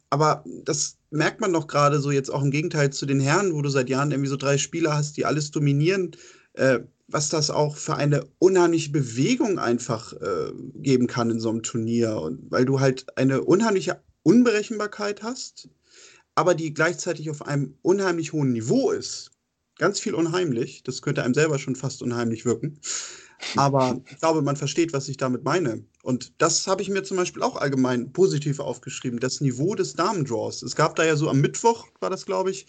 Aber 0.09 0.45
das 0.65 0.97
merkt 1.11 1.41
man 1.41 1.53
doch 1.53 1.67
gerade 1.67 2.01
so 2.01 2.11
jetzt 2.11 2.31
auch 2.31 2.43
im 2.43 2.51
Gegenteil 2.51 2.91
zu 2.91 3.05
den 3.05 3.21
Herren, 3.21 3.53
wo 3.53 3.61
du 3.61 3.69
seit 3.69 3.91
Jahren 3.91 4.13
irgendwie 4.13 4.31
so 4.31 4.37
drei 4.37 4.57
Spieler 4.57 4.95
hast, 4.95 5.17
die 5.19 5.27
alles 5.27 5.51
dominieren, 5.51 6.13
äh, 6.55 6.81
was 7.09 7.29
das 7.29 7.51
auch 7.51 7.77
für 7.77 7.97
eine 7.97 8.25
unheimliche 8.39 8.91
Bewegung 8.91 9.59
einfach 9.59 10.15
äh, 10.15 10.53
geben 10.77 11.07
kann 11.07 11.31
in 11.31 11.41
so 11.41 11.51
einem 11.51 11.63
Turnier. 11.63 12.17
Und 12.17 12.51
weil 12.51 12.65
du 12.65 12.81
halt 12.81 13.07
eine 13.19 13.43
unheimliche 13.43 14.01
Unberechenbarkeit 14.23 15.23
hast, 15.23 15.69
aber 16.35 16.55
die 16.55 16.73
gleichzeitig 16.73 17.29
auf 17.29 17.43
einem 17.43 17.75
unheimlich 17.83 18.33
hohen 18.33 18.53
Niveau 18.53 18.91
ist 18.91 19.30
ganz 19.81 19.99
viel 19.99 20.15
unheimlich. 20.15 20.83
Das 20.85 21.03
könnte 21.03 21.25
einem 21.25 21.35
selber 21.35 21.59
schon 21.59 21.75
fast 21.75 22.03
unheimlich 22.03 22.45
wirken. 22.45 22.79
Aber 23.57 23.99
ich 24.09 24.19
glaube, 24.19 24.43
man 24.43 24.57
versteht, 24.57 24.93
was 24.93 25.09
ich 25.09 25.17
damit 25.17 25.45
meine. 25.45 25.83
Und 26.03 26.33
das 26.39 26.67
habe 26.67 26.83
ich 26.83 26.91
mir 26.91 27.03
zum 27.03 27.17
Beispiel 27.17 27.43
auch 27.43 27.57
allgemein 27.57 28.13
positiv 28.13 28.61
aufgeschrieben. 28.61 29.19
Das 29.19 29.41
Niveau 29.41 29.75
des 29.75 29.95
Damendraws. 29.95 30.63
Es 30.63 30.77
gab 30.77 30.97
da 30.97 31.05
ja 31.05 31.17
so 31.17 31.31
am 31.31 31.41
Mittwoch, 31.41 31.89
war 32.01 32.11
das, 32.11 32.27
glaube 32.27 32.51
ich, 32.51 32.67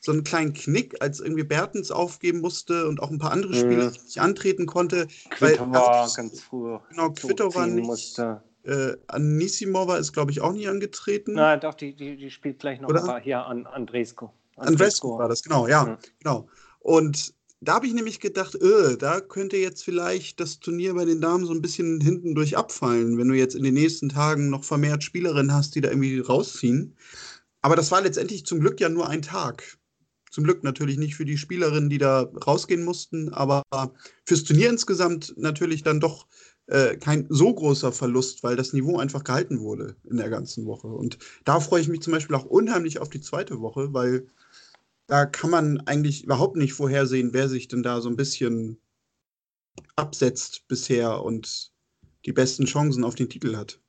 so 0.00 0.12
einen 0.12 0.24
kleinen 0.24 0.54
Knick, 0.54 0.96
als 1.02 1.20
irgendwie 1.20 1.44
Bertens 1.44 1.90
aufgeben 1.90 2.40
musste 2.40 2.88
und 2.88 3.02
auch 3.02 3.10
ein 3.10 3.18
paar 3.18 3.32
andere 3.32 3.52
Spieler 3.52 3.90
mhm. 3.90 3.96
nicht 4.04 4.20
antreten 4.20 4.64
konnte. 4.64 5.08
Quitter 5.30 5.70
war 5.70 6.02
also, 6.02 6.16
ganz 6.16 6.40
früh. 6.40 6.78
Genau, 6.88 7.10
Quitter 7.10 7.54
war 7.54 7.66
nicht. 7.66 7.84
Musste. 7.84 8.42
Äh, 8.62 8.96
Anisimova 9.08 9.98
ist, 9.98 10.12
glaube 10.12 10.30
ich, 10.30 10.40
auch 10.40 10.52
nie 10.52 10.68
angetreten. 10.68 11.32
Na, 11.34 11.56
doch, 11.56 11.74
die, 11.74 11.94
die, 11.94 12.16
die 12.16 12.30
spielt 12.30 12.60
gleich 12.60 12.80
noch 12.80 12.88
Oder? 12.88 13.18
hier 13.18 13.44
an 13.44 13.66
Andresko. 13.66 14.32
Andrescu 14.58 15.18
war 15.18 15.28
das, 15.28 15.42
genau, 15.42 15.66
ja, 15.66 15.86
ja. 15.86 15.98
genau. 16.20 16.48
Und 16.80 17.34
da 17.60 17.74
habe 17.74 17.86
ich 17.86 17.92
nämlich 17.92 18.20
gedacht, 18.20 18.54
öh, 18.54 18.96
da 18.96 19.20
könnte 19.20 19.56
jetzt 19.56 19.82
vielleicht 19.82 20.38
das 20.38 20.60
Turnier 20.60 20.94
bei 20.94 21.04
den 21.04 21.20
Damen 21.20 21.44
so 21.44 21.52
ein 21.52 21.62
bisschen 21.62 22.00
hinten 22.00 22.34
durch 22.34 22.56
abfallen, 22.56 23.18
wenn 23.18 23.28
du 23.28 23.34
jetzt 23.34 23.56
in 23.56 23.64
den 23.64 23.74
nächsten 23.74 24.08
Tagen 24.08 24.48
noch 24.48 24.62
vermehrt 24.62 25.02
Spielerinnen 25.02 25.52
hast, 25.52 25.74
die 25.74 25.80
da 25.80 25.88
irgendwie 25.88 26.20
rausziehen. 26.20 26.96
Aber 27.60 27.74
das 27.74 27.90
war 27.90 28.00
letztendlich 28.00 28.46
zum 28.46 28.60
Glück 28.60 28.80
ja 28.80 28.88
nur 28.88 29.08
ein 29.08 29.22
Tag. 29.22 29.78
Zum 30.30 30.44
Glück 30.44 30.62
natürlich 30.62 30.98
nicht 30.98 31.16
für 31.16 31.24
die 31.24 31.38
Spielerinnen, 31.38 31.90
die 31.90 31.98
da 31.98 32.30
rausgehen 32.46 32.84
mussten, 32.84 33.30
aber 33.30 33.62
fürs 34.24 34.44
Turnier 34.44 34.70
insgesamt 34.70 35.34
natürlich 35.36 35.82
dann 35.82 36.00
doch 36.00 36.26
äh, 36.66 36.96
kein 36.96 37.26
so 37.28 37.52
großer 37.52 37.92
Verlust, 37.92 38.42
weil 38.44 38.54
das 38.54 38.72
Niveau 38.72 38.98
einfach 38.98 39.24
gehalten 39.24 39.60
wurde 39.60 39.96
in 40.04 40.18
der 40.18 40.28
ganzen 40.28 40.66
Woche. 40.66 40.86
Und 40.86 41.18
da 41.44 41.60
freue 41.60 41.80
ich 41.80 41.88
mich 41.88 42.02
zum 42.02 42.12
Beispiel 42.12 42.36
auch 42.36 42.44
unheimlich 42.44 43.00
auf 43.00 43.08
die 43.08 43.22
zweite 43.22 43.60
Woche, 43.60 43.92
weil 43.94 44.28
da 45.08 45.26
kann 45.26 45.50
man 45.50 45.80
eigentlich 45.86 46.22
überhaupt 46.22 46.56
nicht 46.56 46.74
vorhersehen, 46.74 47.32
wer 47.32 47.48
sich 47.48 47.66
denn 47.66 47.82
da 47.82 48.00
so 48.00 48.08
ein 48.08 48.16
bisschen 48.16 48.78
absetzt 49.96 50.68
bisher 50.68 51.22
und 51.22 51.72
die 52.26 52.32
besten 52.32 52.66
Chancen 52.66 53.04
auf 53.04 53.14
den 53.14 53.28
Titel 53.28 53.56
hat. 53.56 53.80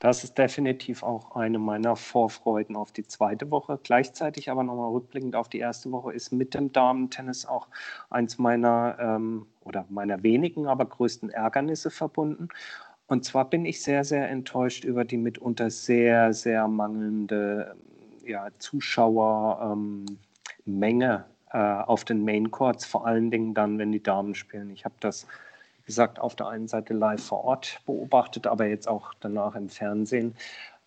Das 0.00 0.22
ist 0.22 0.36
definitiv 0.36 1.02
auch 1.02 1.34
eine 1.34 1.58
meiner 1.58 1.96
Vorfreuden 1.96 2.76
auf 2.76 2.92
die 2.92 3.06
zweite 3.06 3.50
Woche. 3.50 3.80
Gleichzeitig 3.82 4.50
aber 4.50 4.62
nochmal 4.62 4.90
rückblickend 4.90 5.34
auf 5.34 5.48
die 5.48 5.60
erste 5.60 5.90
Woche 5.92 6.12
ist 6.12 6.30
mit 6.30 6.52
dem 6.52 6.72
Damen-Tennis 6.72 7.46
auch 7.46 7.68
eins 8.10 8.36
meiner 8.36 8.98
ähm, 9.00 9.46
oder 9.62 9.86
meiner 9.88 10.22
wenigen, 10.22 10.66
aber 10.66 10.84
größten 10.84 11.30
Ärgernisse 11.30 11.90
verbunden. 11.90 12.48
Und 13.06 13.24
zwar 13.24 13.48
bin 13.48 13.64
ich 13.64 13.82
sehr, 13.82 14.04
sehr 14.04 14.28
enttäuscht 14.28 14.84
über 14.84 15.06
die 15.06 15.16
mitunter 15.16 15.70
sehr, 15.70 16.34
sehr 16.34 16.68
mangelnde 16.68 17.74
ja, 18.26 18.48
Zuschauer. 18.58 19.72
Ähm, 19.72 20.04
Menge 20.64 21.24
äh, 21.52 21.58
auf 21.58 22.04
den 22.04 22.24
Main 22.24 22.50
Courts, 22.50 22.84
vor 22.84 23.06
allen 23.06 23.30
Dingen 23.30 23.54
dann, 23.54 23.78
wenn 23.78 23.92
die 23.92 24.02
Damen 24.02 24.34
spielen. 24.34 24.70
Ich 24.70 24.84
habe 24.84 24.94
das, 25.00 25.26
wie 25.78 25.86
gesagt, 25.86 26.18
auf 26.18 26.34
der 26.34 26.48
einen 26.48 26.68
Seite 26.68 26.94
live 26.94 27.22
vor 27.22 27.44
Ort 27.44 27.80
beobachtet, 27.86 28.46
aber 28.46 28.66
jetzt 28.66 28.88
auch 28.88 29.14
danach 29.20 29.54
im 29.54 29.68
Fernsehen. 29.68 30.34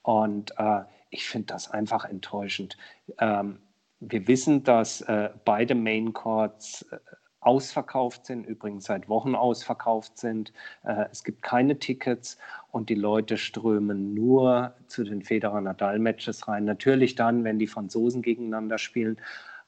Und 0.02 0.54
äh, 0.58 0.82
ich 1.10 1.28
finde 1.28 1.48
das 1.48 1.72
einfach 1.72 2.06
enttäuschend. 2.06 2.78
Ähm, 3.20 3.60
wir 4.00 4.28
wissen, 4.28 4.64
dass 4.64 5.02
äh, 5.02 5.30
beide 5.46 5.74
Main 5.74 6.14
Courts 6.14 6.84
äh, 6.92 6.98
ausverkauft 7.40 8.26
sind, 8.26 8.46
übrigens 8.46 8.86
seit 8.86 9.08
Wochen 9.08 9.36
ausverkauft 9.36 10.18
sind. 10.18 10.52
Äh, 10.84 11.06
es 11.12 11.24
gibt 11.24 11.42
keine 11.42 11.80
Tickets 11.80 12.38
und 12.72 12.90
die 12.90 12.96
Leute 12.96 13.38
strömen 13.38 14.14
nur 14.14 14.74
zu 14.88 15.04
den 15.04 15.24
Federer-Nadal-Matches 15.24 16.48
rein. 16.48 16.66
Natürlich 16.66 17.16
dann, 17.16 17.44
wenn 17.44 17.58
die 17.58 17.68
Franzosen 17.68 18.22
gegeneinander 18.22 18.78
spielen. 18.78 19.18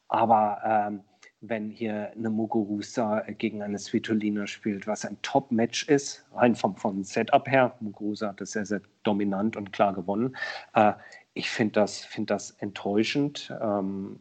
Aber 0.09 0.61
ähm, 0.65 1.01
wenn 1.41 1.69
hier 1.69 2.11
eine 2.15 2.29
Muguruza 2.29 3.21
gegen 3.37 3.61
eine 3.61 3.79
Svitolina 3.79 4.45
spielt, 4.45 4.87
was 4.87 5.05
ein 5.05 5.17
Top-Match 5.21 5.87
ist, 5.87 6.25
rein 6.33 6.55
vom, 6.55 6.75
vom 6.75 7.03
Setup 7.03 7.47
her, 7.47 7.73
Muguruza 7.79 8.29
hat 8.29 8.41
das 8.41 8.51
sehr, 8.51 8.65
sehr 8.65 8.81
dominant 9.03 9.55
und 9.55 9.71
klar 9.71 9.93
gewonnen. 9.93 10.35
Äh, 10.73 10.93
ich 11.33 11.49
finde 11.49 11.73
das, 11.73 12.03
find 12.03 12.29
das 12.29 12.51
enttäuschend, 12.59 13.53
ähm, 13.61 14.19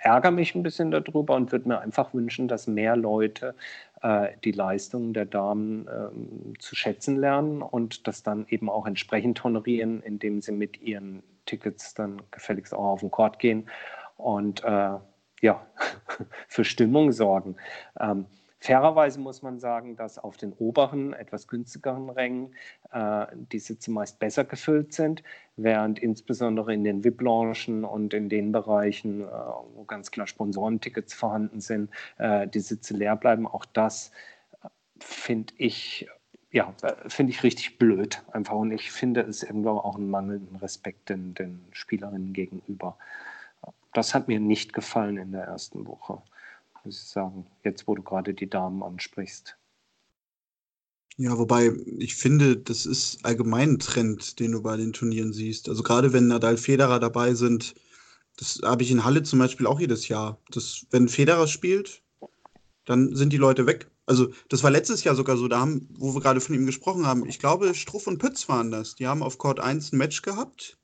ärgere 0.00 0.32
mich 0.32 0.54
ein 0.56 0.64
bisschen 0.64 0.90
darüber 0.90 1.36
und 1.36 1.52
würde 1.52 1.68
mir 1.68 1.80
einfach 1.80 2.12
wünschen, 2.14 2.48
dass 2.48 2.66
mehr 2.66 2.96
Leute 2.96 3.54
äh, 4.02 4.30
die 4.42 4.52
Leistungen 4.52 5.12
der 5.12 5.26
Damen 5.26 5.86
äh, 5.86 6.58
zu 6.58 6.74
schätzen 6.74 7.16
lernen 7.16 7.62
und 7.62 8.08
das 8.08 8.24
dann 8.24 8.46
eben 8.48 8.68
auch 8.68 8.86
entsprechend 8.86 9.44
honorieren, 9.44 10.02
indem 10.02 10.40
sie 10.40 10.52
mit 10.52 10.80
ihren 10.80 11.22
Tickets 11.46 11.94
dann 11.94 12.22
gefälligst 12.32 12.74
auch 12.74 12.92
auf 12.92 13.00
den 13.00 13.10
Court 13.12 13.38
gehen 13.38 13.68
und 14.16 14.64
äh, 14.64 14.96
ja, 15.40 15.66
für 16.48 16.64
Stimmung 16.64 17.12
sorgen. 17.12 17.56
Ähm, 17.98 18.26
fairerweise 18.60 19.20
muss 19.20 19.42
man 19.42 19.58
sagen, 19.58 19.96
dass 19.96 20.18
auf 20.18 20.36
den 20.36 20.52
oberen, 20.52 21.12
etwas 21.12 21.46
günstigeren 21.46 22.10
Rängen 22.10 22.54
äh, 22.92 23.26
die 23.52 23.58
Sitze 23.58 23.90
meist 23.90 24.18
besser 24.18 24.44
gefüllt 24.44 24.92
sind, 24.92 25.22
während 25.56 25.98
insbesondere 25.98 26.74
in 26.74 26.84
den 26.84 27.04
VIP-Loungen 27.04 27.84
und 27.84 28.14
in 28.14 28.28
den 28.28 28.52
Bereichen, 28.52 29.22
äh, 29.22 29.26
wo 29.74 29.84
ganz 29.84 30.10
klar 30.10 30.26
Sponsorentickets 30.26 31.14
vorhanden 31.14 31.60
sind, 31.60 31.90
äh, 32.18 32.48
die 32.48 32.60
Sitze 32.60 32.94
leer 32.94 33.16
bleiben. 33.16 33.46
Auch 33.46 33.64
das 33.64 34.10
äh, 34.62 34.68
finde 34.98 35.54
ich 35.56 36.08
ja, 36.50 36.74
äh, 36.82 37.08
finde 37.08 37.32
ich 37.32 37.42
richtig 37.42 37.78
blöd 37.78 38.22
einfach. 38.32 38.54
Und 38.54 38.72
ich 38.72 38.90
finde 38.90 39.20
es 39.22 39.42
irgendwo 39.42 39.70
auch 39.70 39.96
einen 39.96 40.10
mangelnden 40.10 40.56
Respekt 40.56 41.08
den, 41.08 41.34
den 41.34 41.64
Spielerinnen 41.72 42.32
gegenüber 42.32 42.96
das 43.92 44.14
hat 44.14 44.28
mir 44.28 44.40
nicht 44.40 44.72
gefallen 44.72 45.16
in 45.16 45.32
der 45.32 45.44
ersten 45.44 45.86
Woche, 45.86 46.22
muss 46.84 47.02
ich 47.02 47.08
sagen. 47.08 47.46
Jetzt, 47.64 47.86
wo 47.86 47.94
du 47.94 48.02
gerade 48.02 48.34
die 48.34 48.48
Damen 48.48 48.82
ansprichst. 48.82 49.56
Ja, 51.16 51.36
wobei 51.36 51.72
ich 51.98 52.14
finde, 52.14 52.56
das 52.56 52.86
ist 52.86 53.24
allgemein 53.24 53.70
ein 53.70 53.78
Trend, 53.80 54.38
den 54.38 54.52
du 54.52 54.62
bei 54.62 54.76
den 54.76 54.92
Turnieren 54.92 55.32
siehst. 55.32 55.68
Also 55.68 55.82
gerade 55.82 56.12
wenn 56.12 56.28
Nadal, 56.28 56.56
Federer 56.56 57.00
dabei 57.00 57.34
sind, 57.34 57.74
das 58.36 58.60
habe 58.62 58.84
ich 58.84 58.92
in 58.92 59.04
Halle 59.04 59.24
zum 59.24 59.40
Beispiel 59.40 59.66
auch 59.66 59.80
jedes 59.80 60.06
Jahr. 60.06 60.38
Das, 60.52 60.86
wenn 60.90 61.08
Federer 61.08 61.48
spielt, 61.48 62.04
dann 62.84 63.16
sind 63.16 63.32
die 63.32 63.36
Leute 63.36 63.66
weg. 63.66 63.90
Also 64.06 64.32
das 64.48 64.62
war 64.62 64.70
letztes 64.70 65.02
Jahr 65.02 65.16
sogar 65.16 65.36
so, 65.36 65.48
da 65.48 65.58
haben, 65.58 65.88
wo 65.98 66.14
wir 66.14 66.20
gerade 66.20 66.40
von 66.40 66.54
ihm 66.54 66.66
gesprochen 66.66 67.04
haben, 67.04 67.26
ich 67.26 67.40
glaube, 67.40 67.74
Struff 67.74 68.06
und 68.06 68.18
Pütz 68.18 68.48
waren 68.48 68.70
das. 68.70 68.94
Die 68.94 69.08
haben 69.08 69.24
auf 69.24 69.38
Court 69.38 69.58
1 69.58 69.92
ein 69.92 69.98
Match 69.98 70.22
gehabt. 70.22 70.78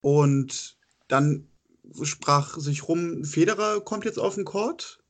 Und 0.00 0.79
dann 1.10 1.48
sprach 2.02 2.58
sich 2.58 2.88
rum, 2.88 3.24
Federer 3.24 3.80
kommt 3.80 4.04
jetzt 4.04 4.18
auf 4.18 4.36
den 4.36 4.44
Court 4.44 5.00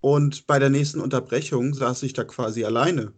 und 0.00 0.46
bei 0.46 0.58
der 0.58 0.70
nächsten 0.70 1.00
Unterbrechung 1.00 1.74
saß 1.74 2.02
ich 2.02 2.12
da 2.12 2.24
quasi 2.24 2.64
alleine. 2.64 3.12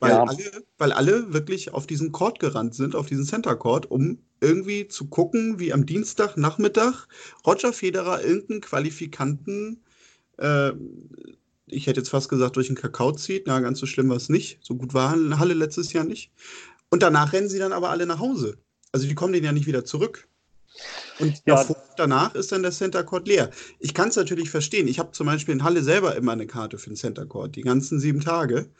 Weil, 0.00 0.10
ja. 0.10 0.24
alle, 0.24 0.64
weil 0.76 0.92
alle 0.92 1.32
wirklich 1.32 1.72
auf 1.72 1.86
diesen 1.86 2.12
Court 2.12 2.38
gerannt 2.38 2.74
sind, 2.74 2.94
auf 2.94 3.06
diesen 3.06 3.24
Center 3.24 3.56
Court, 3.56 3.90
um 3.90 4.18
irgendwie 4.40 4.88
zu 4.88 5.06
gucken, 5.08 5.58
wie 5.58 5.72
am 5.72 5.86
Dienstagnachmittag 5.86 7.06
Roger 7.46 7.72
Federer 7.72 8.22
irgendeinen 8.22 8.60
Qualifikanten, 8.60 9.82
äh, 10.38 10.72
ich 11.66 11.86
hätte 11.86 12.00
jetzt 12.00 12.10
fast 12.10 12.28
gesagt, 12.28 12.56
durch 12.56 12.66
den 12.66 12.76
Kakao 12.76 13.12
zieht. 13.12 13.46
Na, 13.46 13.60
ganz 13.60 13.78
so 13.78 13.86
schlimm 13.86 14.10
war 14.10 14.16
es 14.16 14.28
nicht. 14.28 14.58
So 14.62 14.74
gut 14.74 14.92
war 14.92 15.12
Halle 15.38 15.54
letztes 15.54 15.92
Jahr 15.92 16.04
nicht. 16.04 16.30
Und 16.90 17.02
danach 17.02 17.32
rennen 17.32 17.48
sie 17.48 17.58
dann 17.58 17.72
aber 17.72 17.90
alle 17.90 18.06
nach 18.06 18.18
Hause. 18.18 18.58
Also 18.92 19.06
die 19.06 19.14
kommen 19.14 19.32
den 19.32 19.44
ja 19.44 19.52
nicht 19.52 19.66
wieder 19.66 19.84
zurück. 19.84 20.28
Und 21.18 21.42
ja. 21.46 21.64
danach 21.96 22.34
ist 22.34 22.52
dann 22.52 22.62
der 22.62 22.72
Center 22.72 23.04
Court 23.04 23.28
leer. 23.28 23.50
Ich 23.78 23.94
kann 23.94 24.08
es 24.08 24.16
natürlich 24.16 24.50
verstehen. 24.50 24.88
Ich 24.88 24.98
habe 24.98 25.12
zum 25.12 25.26
Beispiel 25.26 25.54
in 25.54 25.64
Halle 25.64 25.82
selber 25.82 26.16
immer 26.16 26.32
eine 26.32 26.46
Karte 26.46 26.78
für 26.78 26.90
den 26.90 26.96
Center 26.96 27.26
Court, 27.26 27.56
die 27.56 27.62
ganzen 27.62 28.00
sieben 28.00 28.20
Tage. 28.20 28.70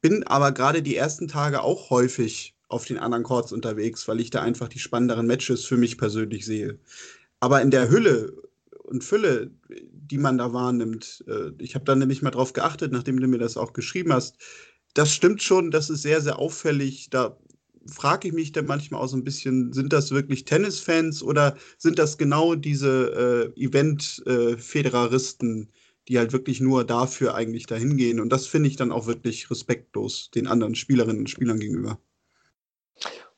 Bin 0.00 0.24
aber 0.24 0.52
gerade 0.52 0.82
die 0.82 0.96
ersten 0.96 1.28
Tage 1.28 1.62
auch 1.62 1.90
häufig 1.90 2.54
auf 2.68 2.84
den 2.84 2.98
anderen 2.98 3.24
Courts 3.24 3.52
unterwegs, 3.52 4.08
weil 4.08 4.20
ich 4.20 4.30
da 4.30 4.42
einfach 4.42 4.68
die 4.68 4.78
spannenderen 4.78 5.26
Matches 5.26 5.64
für 5.64 5.76
mich 5.76 5.98
persönlich 5.98 6.44
sehe. 6.44 6.78
Aber 7.40 7.62
in 7.62 7.70
der 7.70 7.90
Hülle 7.90 8.32
und 8.82 9.04
Fülle, 9.04 9.50
die 9.92 10.18
man 10.18 10.38
da 10.38 10.52
wahrnimmt, 10.52 11.24
äh, 11.28 11.50
ich 11.58 11.74
habe 11.74 11.84
da 11.84 11.94
nämlich 11.94 12.22
mal 12.22 12.30
drauf 12.30 12.52
geachtet, 12.52 12.92
nachdem 12.92 13.20
du 13.20 13.26
mir 13.26 13.38
das 13.38 13.56
auch 13.56 13.72
geschrieben 13.72 14.12
hast, 14.12 14.36
das 14.94 15.12
stimmt 15.12 15.42
schon, 15.42 15.70
das 15.70 15.90
ist 15.90 16.02
sehr, 16.02 16.22
sehr 16.22 16.38
auffällig. 16.38 17.10
Da 17.10 17.36
frage 17.88 18.28
ich 18.28 18.34
mich 18.34 18.52
dann 18.52 18.66
manchmal 18.66 19.00
auch 19.00 19.08
so 19.08 19.16
ein 19.16 19.24
bisschen, 19.24 19.72
sind 19.72 19.92
das 19.92 20.10
wirklich 20.10 20.44
Tennisfans 20.44 21.22
oder 21.22 21.56
sind 21.78 21.98
das 21.98 22.18
genau 22.18 22.54
diese 22.54 23.52
äh, 23.56 23.60
Event-Federaristen, 23.60 25.62
äh, 25.62 25.66
die 26.08 26.18
halt 26.18 26.32
wirklich 26.32 26.60
nur 26.60 26.84
dafür 26.84 27.34
eigentlich 27.34 27.66
dahin 27.66 27.96
gehen? 27.96 28.20
Und 28.20 28.30
das 28.30 28.46
finde 28.46 28.68
ich 28.68 28.76
dann 28.76 28.92
auch 28.92 29.06
wirklich 29.06 29.50
respektlos 29.50 30.30
den 30.30 30.46
anderen 30.46 30.74
Spielerinnen 30.74 31.20
und 31.20 31.30
Spielern 31.30 31.58
gegenüber. 31.58 31.98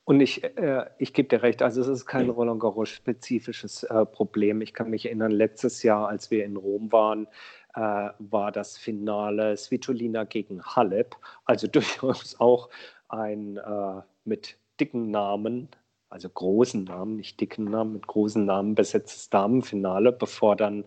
Und 0.09 0.21
ich, 0.21 0.43
äh, 0.43 0.89
ich 0.97 1.13
gebe 1.13 1.29
dir 1.29 1.43
recht, 1.43 1.61
also 1.61 1.81
es 1.81 1.87
ist 1.87 2.07
kein 2.07 2.29
Roland 2.29 2.59
Garros-spezifisches 2.59 3.83
äh, 3.83 4.07
Problem. 4.07 4.59
Ich 4.61 4.73
kann 4.73 4.89
mich 4.89 5.05
erinnern, 5.05 5.29
letztes 5.29 5.83
Jahr, 5.83 6.07
als 6.07 6.31
wir 6.31 6.45
in 6.45 6.57
Rom 6.57 6.91
waren, 6.91 7.27
äh, 7.75 8.09
war 8.17 8.51
das 8.51 8.75
Finale 8.75 9.55
Svitolina 9.55 10.23
gegen 10.23 10.63
Halep, 10.63 11.15
also 11.45 11.67
durchaus 11.67 12.39
auch 12.39 12.69
ein 13.07 13.57
äh, 13.57 14.01
mit 14.23 14.57
dicken 14.79 15.11
Namen, 15.11 15.69
also 16.09 16.29
großen 16.29 16.83
Namen, 16.83 17.17
nicht 17.17 17.39
dicken 17.39 17.65
Namen, 17.65 17.93
mit 17.93 18.07
großen 18.07 18.45
Namen 18.45 18.75
besetztes 18.75 19.29
Damenfinale, 19.29 20.11
bevor 20.11 20.55
dann 20.55 20.85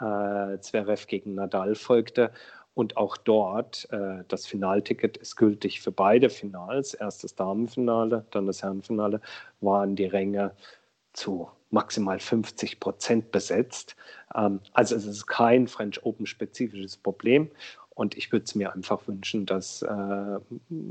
äh, 0.00 0.58
Zverev 0.60 1.06
gegen 1.06 1.34
Nadal 1.34 1.74
folgte. 1.74 2.32
Und 2.74 2.96
auch 2.96 3.16
dort, 3.16 3.88
äh, 3.90 4.22
das 4.28 4.46
Finalticket 4.46 5.16
ist 5.16 5.36
gültig 5.36 5.80
für 5.80 5.90
beide 5.90 6.30
Finals. 6.30 6.94
Erst 6.94 7.24
das 7.24 7.34
Damenfinale, 7.34 8.24
dann 8.30 8.46
das 8.46 8.62
Herrenfinale, 8.62 9.20
waren 9.60 9.96
die 9.96 10.04
Ränge 10.04 10.52
zu 11.12 11.48
maximal 11.70 12.20
50 12.20 12.78
Prozent 12.78 13.32
besetzt. 13.32 13.96
Ähm, 14.34 14.60
also 14.72 14.94
es 14.94 15.06
ist 15.06 15.26
kein 15.26 15.66
French 15.66 16.04
Open-spezifisches 16.04 16.96
Problem. 16.96 17.50
Und 17.90 18.16
ich 18.16 18.30
würde 18.30 18.44
es 18.44 18.54
mir 18.54 18.72
einfach 18.72 19.08
wünschen, 19.08 19.44
dass 19.44 19.82
äh, 19.82 20.38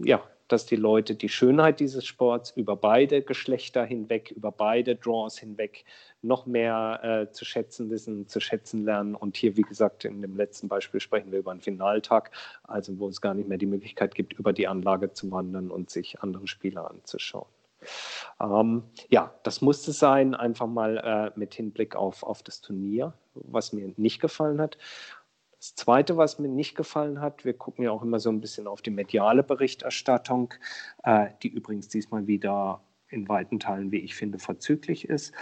ja, 0.03 0.21
dass 0.47 0.65
die 0.65 0.75
Leute 0.75 1.15
die 1.15 1.29
Schönheit 1.29 1.79
dieses 1.79 2.05
Sports 2.05 2.51
über 2.55 2.75
beide 2.75 3.21
Geschlechter 3.21 3.85
hinweg, 3.85 4.31
über 4.31 4.51
beide 4.51 4.95
Draws 4.95 5.37
hinweg 5.37 5.85
noch 6.21 6.45
mehr 6.45 6.99
äh, 7.03 7.31
zu 7.31 7.45
schätzen 7.45 7.89
wissen, 7.89 8.27
zu 8.27 8.39
schätzen 8.39 8.85
lernen. 8.85 9.15
Und 9.15 9.37
hier, 9.37 9.57
wie 9.57 9.61
gesagt, 9.61 10.05
in 10.05 10.21
dem 10.21 10.35
letzten 10.35 10.67
Beispiel 10.67 10.99
sprechen 10.99 11.31
wir 11.31 11.39
über 11.39 11.51
einen 11.51 11.61
Finaltag, 11.61 12.31
also 12.63 12.97
wo 12.99 13.07
es 13.07 13.21
gar 13.21 13.33
nicht 13.33 13.49
mehr 13.49 13.57
die 13.57 13.65
Möglichkeit 13.65 14.15
gibt, 14.15 14.33
über 14.33 14.53
die 14.53 14.67
Anlage 14.67 15.13
zu 15.13 15.31
wandern 15.31 15.69
und 15.69 15.89
sich 15.89 16.21
andere 16.21 16.47
Spieler 16.47 16.89
anzuschauen. 16.89 17.47
Ähm, 18.39 18.83
ja, 19.09 19.33
das 19.43 19.61
musste 19.61 19.91
sein, 19.91 20.35
einfach 20.35 20.67
mal 20.67 20.97
äh, 20.97 21.39
mit 21.39 21.53
Hinblick 21.53 21.95
auf, 21.95 22.23
auf 22.23 22.43
das 22.43 22.61
Turnier, 22.61 23.13
was 23.33 23.73
mir 23.73 23.93
nicht 23.97 24.19
gefallen 24.19 24.59
hat. 24.61 24.77
Das 25.59 25.75
Zweite, 25.75 26.17
was 26.17 26.37
mir 26.37 26.49
nicht 26.49 26.75
gefallen 26.75 27.19
hat, 27.19 27.43
wir 27.43 27.53
gucken 27.53 27.83
ja 27.83 27.91
auch 27.91 28.03
immer 28.03 28.19
so 28.19 28.29
ein 28.29 28.41
bisschen 28.41 28.67
auf 28.67 28.81
die 28.81 28.91
mediale 28.91 29.41
Berichterstattung, 29.41 30.53
äh, 31.03 31.29
die 31.41 31.47
übrigens 31.47 31.87
diesmal 31.87 32.27
wieder 32.27 32.81
in 33.09 33.27
weiten 33.27 33.59
Teilen, 33.59 33.91
wie 33.91 33.99
ich 33.99 34.15
finde, 34.15 34.37
verzüglich 34.37 35.09
ist. 35.09 35.33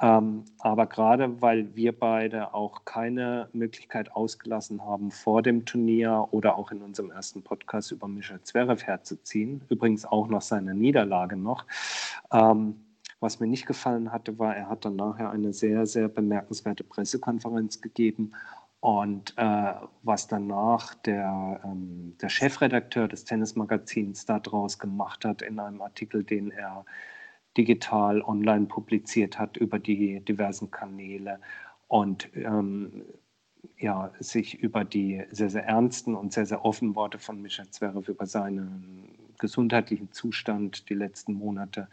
Ähm, 0.00 0.44
aber 0.58 0.86
gerade 0.86 1.40
weil 1.40 1.74
wir 1.76 1.98
beide 1.98 2.52
auch 2.52 2.84
keine 2.84 3.48
Möglichkeit 3.52 4.12
ausgelassen 4.12 4.84
haben, 4.84 5.10
vor 5.10 5.40
dem 5.40 5.64
Turnier 5.64 6.28
oder 6.32 6.58
auch 6.58 6.70
in 6.72 6.82
unserem 6.82 7.10
ersten 7.10 7.42
Podcast 7.42 7.92
über 7.92 8.08
Michael 8.08 8.42
Zverev 8.42 8.84
herzuziehen, 8.84 9.62
übrigens 9.70 10.04
auch 10.04 10.28
nach 10.28 10.42
seiner 10.42 10.74
Niederlage 10.74 11.36
noch, 11.36 11.64
ähm, 12.32 12.80
was 13.20 13.40
mir 13.40 13.46
nicht 13.46 13.66
gefallen 13.66 14.12
hatte, 14.12 14.38
war, 14.38 14.54
er 14.54 14.68
hat 14.68 14.84
dann 14.84 14.96
nachher 14.96 15.30
eine 15.30 15.54
sehr, 15.54 15.86
sehr 15.86 16.08
bemerkenswerte 16.08 16.84
Pressekonferenz 16.84 17.80
gegeben 17.80 18.32
und 18.84 19.32
äh, 19.38 19.72
was 20.02 20.26
danach 20.26 20.94
der, 20.94 21.58
ähm, 21.64 22.18
der 22.20 22.28
Chefredakteur 22.28 23.08
des 23.08 23.24
Tennismagazins 23.24 24.26
daraus 24.26 24.78
gemacht 24.78 25.24
hat 25.24 25.40
in 25.40 25.58
einem 25.58 25.80
Artikel, 25.80 26.22
den 26.22 26.50
er 26.50 26.84
digital 27.56 28.20
online 28.20 28.66
publiziert 28.66 29.38
hat 29.38 29.56
über 29.56 29.78
die 29.78 30.20
diversen 30.20 30.70
Kanäle 30.70 31.40
und 31.88 32.28
ähm, 32.34 33.04
ja, 33.78 34.12
sich 34.20 34.58
über 34.58 34.84
die 34.84 35.22
sehr, 35.30 35.48
sehr 35.48 35.64
ernsten 35.64 36.14
und 36.14 36.34
sehr, 36.34 36.44
sehr 36.44 36.62
offenen 36.62 36.94
Worte 36.94 37.18
von 37.18 37.40
Michael 37.40 37.70
Zverev 37.70 38.10
über 38.10 38.26
seinen 38.26 39.23
gesundheitlichen 39.38 40.12
Zustand 40.12 40.88
die 40.88 40.94
letzten 40.94 41.34
Monate, 41.34 41.88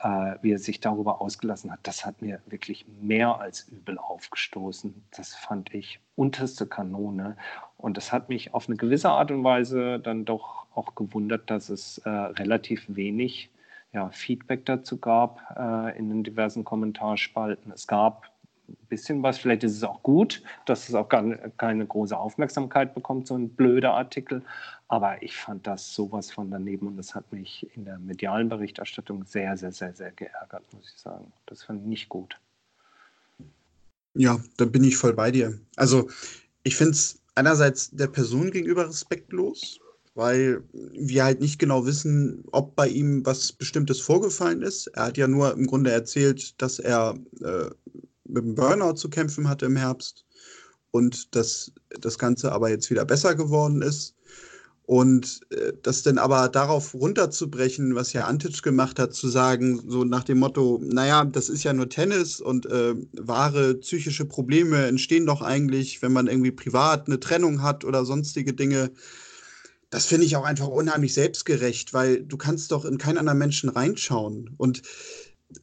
äh, 0.00 0.34
wie 0.42 0.52
er 0.52 0.58
sich 0.58 0.80
darüber 0.80 1.20
ausgelassen 1.20 1.70
hat, 1.70 1.80
das 1.82 2.04
hat 2.04 2.22
mir 2.22 2.40
wirklich 2.46 2.86
mehr 3.00 3.40
als 3.40 3.68
übel 3.68 3.98
aufgestoßen. 3.98 4.94
Das 5.16 5.34
fand 5.34 5.74
ich 5.74 6.00
unterste 6.16 6.66
Kanone. 6.66 7.36
Und 7.76 7.96
das 7.96 8.12
hat 8.12 8.28
mich 8.28 8.54
auf 8.54 8.68
eine 8.68 8.76
gewisse 8.76 9.10
Art 9.10 9.30
und 9.30 9.44
Weise 9.44 10.00
dann 10.00 10.24
doch 10.24 10.66
auch 10.74 10.94
gewundert, 10.94 11.50
dass 11.50 11.68
es 11.68 11.98
äh, 11.98 12.08
relativ 12.08 12.84
wenig 12.88 13.50
ja, 13.92 14.10
Feedback 14.10 14.66
dazu 14.66 14.98
gab 14.98 15.40
äh, 15.56 15.96
in 15.98 16.08
den 16.08 16.24
diversen 16.24 16.64
Kommentarspalten. 16.64 17.72
Es 17.72 17.86
gab 17.86 18.30
ein 18.68 18.76
bisschen 18.88 19.22
was. 19.22 19.38
Vielleicht 19.38 19.64
ist 19.64 19.76
es 19.76 19.84
auch 19.84 20.02
gut, 20.02 20.42
dass 20.66 20.88
es 20.88 20.94
auch 20.94 21.08
gar 21.08 21.22
keine 21.56 21.86
große 21.86 22.16
Aufmerksamkeit 22.16 22.94
bekommt, 22.94 23.26
so 23.26 23.34
ein 23.34 23.48
blöder 23.48 23.94
Artikel. 23.94 24.42
Aber 24.88 25.22
ich 25.22 25.36
fand 25.36 25.66
das 25.66 25.94
sowas 25.94 26.30
von 26.30 26.50
daneben 26.50 26.86
und 26.86 26.96
das 26.96 27.14
hat 27.14 27.30
mich 27.32 27.68
in 27.76 27.84
der 27.84 27.98
medialen 27.98 28.48
Berichterstattung 28.48 29.24
sehr, 29.24 29.56
sehr, 29.56 29.72
sehr, 29.72 29.92
sehr 29.94 30.12
geärgert, 30.12 30.64
muss 30.72 30.92
ich 30.94 31.00
sagen. 31.00 31.32
Das 31.46 31.62
fand 31.62 31.82
ich 31.82 31.86
nicht 31.86 32.08
gut. 32.08 32.38
Ja, 34.14 34.40
da 34.56 34.64
bin 34.64 34.84
ich 34.84 34.96
voll 34.96 35.12
bei 35.12 35.30
dir. 35.30 35.58
Also, 35.76 36.08
ich 36.62 36.76
finde 36.76 36.92
es 36.92 37.20
einerseits 37.34 37.90
der 37.90 38.08
Person 38.08 38.50
gegenüber 38.50 38.88
respektlos, 38.88 39.78
weil 40.14 40.64
wir 40.72 41.24
halt 41.24 41.40
nicht 41.40 41.58
genau 41.58 41.86
wissen, 41.86 42.44
ob 42.50 42.74
bei 42.74 42.88
ihm 42.88 43.24
was 43.24 43.52
Bestimmtes 43.52 44.00
vorgefallen 44.00 44.62
ist. 44.62 44.88
Er 44.88 45.04
hat 45.04 45.16
ja 45.16 45.28
nur 45.28 45.52
im 45.52 45.66
Grunde 45.66 45.92
erzählt, 45.92 46.60
dass 46.60 46.80
er 46.80 47.16
äh, 47.40 47.70
mit 48.28 48.44
dem 48.44 48.54
Burnout 48.54 48.94
zu 48.94 49.10
kämpfen 49.10 49.48
hatte 49.48 49.66
im 49.66 49.76
Herbst 49.76 50.24
und 50.90 51.34
dass 51.34 51.72
das 52.00 52.18
Ganze 52.18 52.52
aber 52.52 52.70
jetzt 52.70 52.90
wieder 52.90 53.04
besser 53.04 53.34
geworden 53.34 53.82
ist. 53.82 54.14
Und 54.88 55.42
äh, 55.50 55.74
das 55.82 56.02
dann 56.02 56.16
aber 56.16 56.48
darauf 56.48 56.94
runterzubrechen, 56.94 57.94
was 57.94 58.14
ja 58.14 58.24
Antic 58.24 58.62
gemacht 58.62 58.98
hat, 58.98 59.12
zu 59.12 59.28
sagen, 59.28 59.82
so 59.86 60.02
nach 60.04 60.24
dem 60.24 60.38
Motto, 60.38 60.80
naja, 60.82 61.26
das 61.26 61.50
ist 61.50 61.62
ja 61.62 61.74
nur 61.74 61.90
Tennis 61.90 62.40
und 62.40 62.64
äh, 62.64 62.94
wahre 63.12 63.74
psychische 63.74 64.24
Probleme 64.24 64.86
entstehen 64.86 65.26
doch 65.26 65.42
eigentlich, 65.42 66.00
wenn 66.00 66.14
man 66.14 66.26
irgendwie 66.26 66.52
privat 66.52 67.06
eine 67.06 67.20
Trennung 67.20 67.60
hat 67.60 67.84
oder 67.84 68.06
sonstige 68.06 68.54
Dinge. 68.54 68.90
Das 69.90 70.06
finde 70.06 70.24
ich 70.24 70.36
auch 70.36 70.44
einfach 70.44 70.68
unheimlich 70.68 71.12
selbstgerecht, 71.12 71.92
weil 71.92 72.22
du 72.22 72.38
kannst 72.38 72.72
doch 72.72 72.86
in 72.86 72.96
keinen 72.96 73.18
anderen 73.18 73.38
Menschen 73.38 73.68
reinschauen. 73.68 74.54
Und 74.56 74.80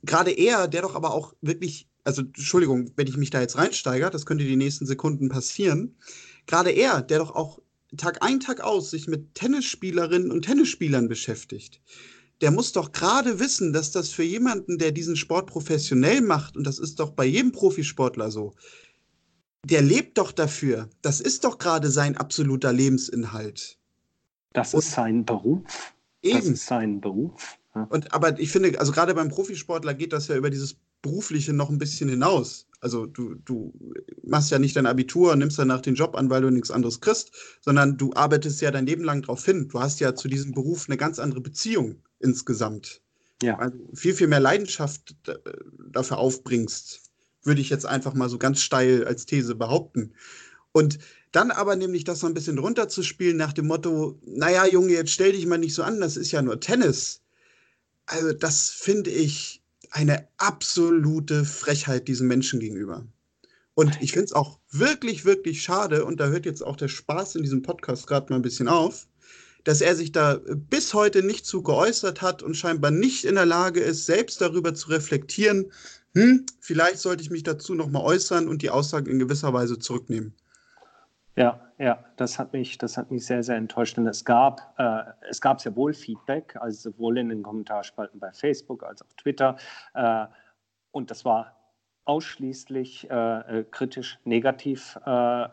gerade 0.04 0.30
er, 0.30 0.68
der 0.68 0.84
doch 0.84 0.94
aber 0.94 1.16
auch 1.16 1.34
wirklich 1.42 1.88
also 2.06 2.22
Entschuldigung, 2.22 2.92
wenn 2.96 3.08
ich 3.08 3.18
mich 3.18 3.32
da 3.32 3.42
jetzt 3.42 3.58
reinsteige, 3.58 4.10
das 4.10 4.26
könnte 4.26 4.46
die 4.46 4.56
nächsten 4.56 4.86
Sekunden 4.86 5.28
passieren. 5.28 5.98
Gerade 6.46 6.72
er, 6.72 7.02
der 7.02 7.20
doch 7.20 7.36
auch 7.36 7.60
Tag 7.98 8.24
ein, 8.24 8.40
Tag 8.40 8.62
aus 8.62 8.92
sich 8.92 9.08
mit 9.08 9.36
Tennisspielerinnen 9.36 10.32
und 10.32 10.44
Tennisspielern 10.44 11.08
beschäftigt, 11.08 11.82
der 12.42 12.52
muss 12.52 12.74
doch 12.74 12.92
gerade 12.92 13.40
wissen, 13.40 13.74
dass 13.74 13.92
das 13.92 14.10
für 14.10 14.24
jemanden, 14.24 14.78
der 14.78 14.92
diesen 14.92 15.16
Sport 15.16 15.48
professionell 15.48 16.22
macht, 16.22 16.58
und 16.58 16.66
das 16.66 16.80
ist 16.80 17.00
doch 17.00 17.12
bei 17.12 17.26
jedem 17.26 17.52
Profisportler 17.52 18.30
so, 18.30 18.54
der 19.64 19.82
lebt 19.82 20.18
doch 20.18 20.32
dafür. 20.32 20.90
Das 21.02 21.20
ist 21.22 21.44
doch 21.44 21.58
gerade 21.58 21.90
sein 21.90 22.18
absoluter 22.18 22.72
Lebensinhalt. 22.72 23.80
Das 24.54 24.74
und 24.74 24.80
ist 24.80 24.92
sein 24.92 25.26
Beruf. 25.26 25.94
Eben. 26.22 26.38
Das 26.38 26.48
ist 26.48 26.66
sein 26.68 27.02
Beruf. 27.02 27.58
Ja. 27.74 27.88
Und 27.90 28.14
aber 28.14 28.40
ich 28.40 28.52
finde, 28.52 28.80
also 28.80 28.92
gerade 28.92 29.16
beim 29.16 29.30
Profisportler 29.30 29.94
geht 29.94 30.14
das 30.14 30.28
ja 30.28 30.36
über 30.36 30.50
dieses 30.50 30.78
Berufliche 31.06 31.54
noch 31.54 31.70
ein 31.70 31.78
bisschen 31.78 32.10
hinaus. 32.10 32.66
Also 32.82 33.06
du, 33.06 33.36
du 33.46 33.72
machst 34.24 34.50
ja 34.50 34.58
nicht 34.58 34.76
dein 34.76 34.88
Abitur 34.88 35.32
und 35.32 35.40
nimmst 35.40 35.60
danach 35.60 35.82
den 35.82 35.94
Job 35.94 36.16
an, 36.16 36.32
weil 36.32 36.42
du 36.42 36.50
nichts 36.50 36.72
anderes 36.72 37.00
kriegst, 37.00 37.32
sondern 37.62 37.98
du 37.98 38.14
arbeitest 38.14 38.60
ja 38.62 38.72
dein 38.72 38.88
Leben 38.88 39.04
lang 39.04 39.22
darauf 39.22 39.46
hin. 39.46 39.68
Du 39.68 39.80
hast 39.80 40.00
ja 40.00 40.16
zu 40.16 40.28
diesem 40.28 40.52
Beruf 40.54 40.86
eine 40.88 40.98
ganz 40.98 41.20
andere 41.20 41.42
Beziehung 41.42 42.02
insgesamt. 42.20 43.02
Ja. 43.44 43.58
Also 43.60 43.78
viel, 43.94 44.16
viel 44.16 44.28
mehr 44.28 44.40
Leidenschaft 44.40 45.16
dafür 45.92 46.18
aufbringst, 46.18 47.02
würde 47.44 47.62
ich 47.62 47.70
jetzt 47.70 47.86
einfach 47.86 48.16
mal 48.16 48.30
so 48.30 48.40
ganz 48.40 48.62
steil 48.62 49.06
als 49.06 49.28
These 49.28 49.54
behaupten. 49.54 50.14
Und 50.72 50.98
dann 51.32 51.52
aber 51.52 51.76
nämlich 51.76 52.04
das 52.04 52.20
so 52.20 52.28
ein 52.28 52.34
bisschen 52.34 52.58
runterzuspielen 52.58 53.38
nach 53.38 53.54
dem 53.54 53.68
Motto, 53.68 54.20
naja, 54.26 54.66
Junge, 54.66 54.94
jetzt 54.94 55.12
stell 55.12 55.34
dich 55.34 55.46
mal 55.46 55.60
nicht 55.60 55.76
so 55.76 55.84
an, 55.84 56.00
das 56.00 56.18
ist 56.18 56.32
ja 56.32 56.42
nur 56.42 56.60
Tennis. 56.60 57.22
Also 58.08 58.34
das 58.34 58.70
finde 58.70 59.12
ich 59.12 59.62
eine 59.96 60.28
absolute 60.36 61.46
Frechheit 61.46 62.10
diesen 62.10 62.28
Menschen 62.28 62.60
gegenüber. 62.60 63.08
Und 63.76 63.98
ich 64.02 64.12
finde 64.12 64.26
es 64.26 64.34
auch 64.34 64.60
wirklich, 64.70 65.24
wirklich 65.24 65.62
schade, 65.62 66.04
und 66.04 66.20
da 66.20 66.28
hört 66.28 66.46
jetzt 66.46 66.66
auch 66.66 66.76
der 66.76 66.90
Spaß 66.90 67.36
in 67.36 67.44
diesem 67.44 67.62
Podcast 67.62 68.06
gerade 68.06 68.30
mal 68.30 68.36
ein 68.36 68.42
bisschen 68.42 68.68
auf, 68.68 69.08
dass 69.64 69.80
er 69.80 69.96
sich 69.96 70.12
da 70.12 70.42
bis 70.54 70.94
heute 70.94 71.24
nicht 71.24 71.46
zu 71.46 71.64
geäußert 71.64 72.22
hat 72.22 72.44
und 72.44 72.56
scheinbar 72.56 72.92
nicht 72.92 73.24
in 73.24 73.36
der 73.36 73.46
Lage 73.46 73.80
ist, 73.80 74.06
selbst 74.06 74.42
darüber 74.42 74.76
zu 74.76 74.90
reflektieren, 74.90 75.72
hm, 76.14 76.46
vielleicht 76.60 77.00
sollte 77.00 77.24
ich 77.24 77.30
mich 77.30 77.44
dazu 77.44 77.74
nochmal 77.74 78.04
äußern 78.04 78.50
und 78.50 78.62
die 78.62 78.72
Aussage 78.72 79.10
in 79.10 79.20
gewisser 79.20 79.54
Weise 79.54 79.80
zurücknehmen. 79.80 80.34
Ja, 81.38 81.60
ja, 81.78 82.04
das 82.16 82.40
hat 82.40 82.54
mich, 82.54 82.78
das 82.78 82.98
hat 82.98 83.12
mich 83.12 83.26
sehr, 83.26 83.44
sehr 83.44 83.58
enttäuscht. 83.58 83.98
Und 83.98 84.08
es 84.08 84.24
gab, 84.24 84.74
äh, 84.78 85.04
es 85.30 85.42
gab 85.42 85.60
sehr 85.60 85.76
wohl 85.76 85.94
Feedback, 85.94 86.56
also 86.60 86.92
sowohl 86.92 87.18
in 87.18 87.30
den 87.30 87.44
Kommentarspalten 87.44 88.20
bei 88.20 88.32
Facebook 88.32 88.84
als 88.84 89.02
auch 89.02 89.12
Twitter. 89.18 89.58
Äh, 89.94 90.28
und 90.92 91.12
das 91.12 91.26
war 91.26 91.58
ausschließlich 92.06 93.10
äh, 93.10 93.60
äh 93.60 93.64
kritisch, 93.70 94.20
negativ, 94.24 94.98
äh, 95.06 95.48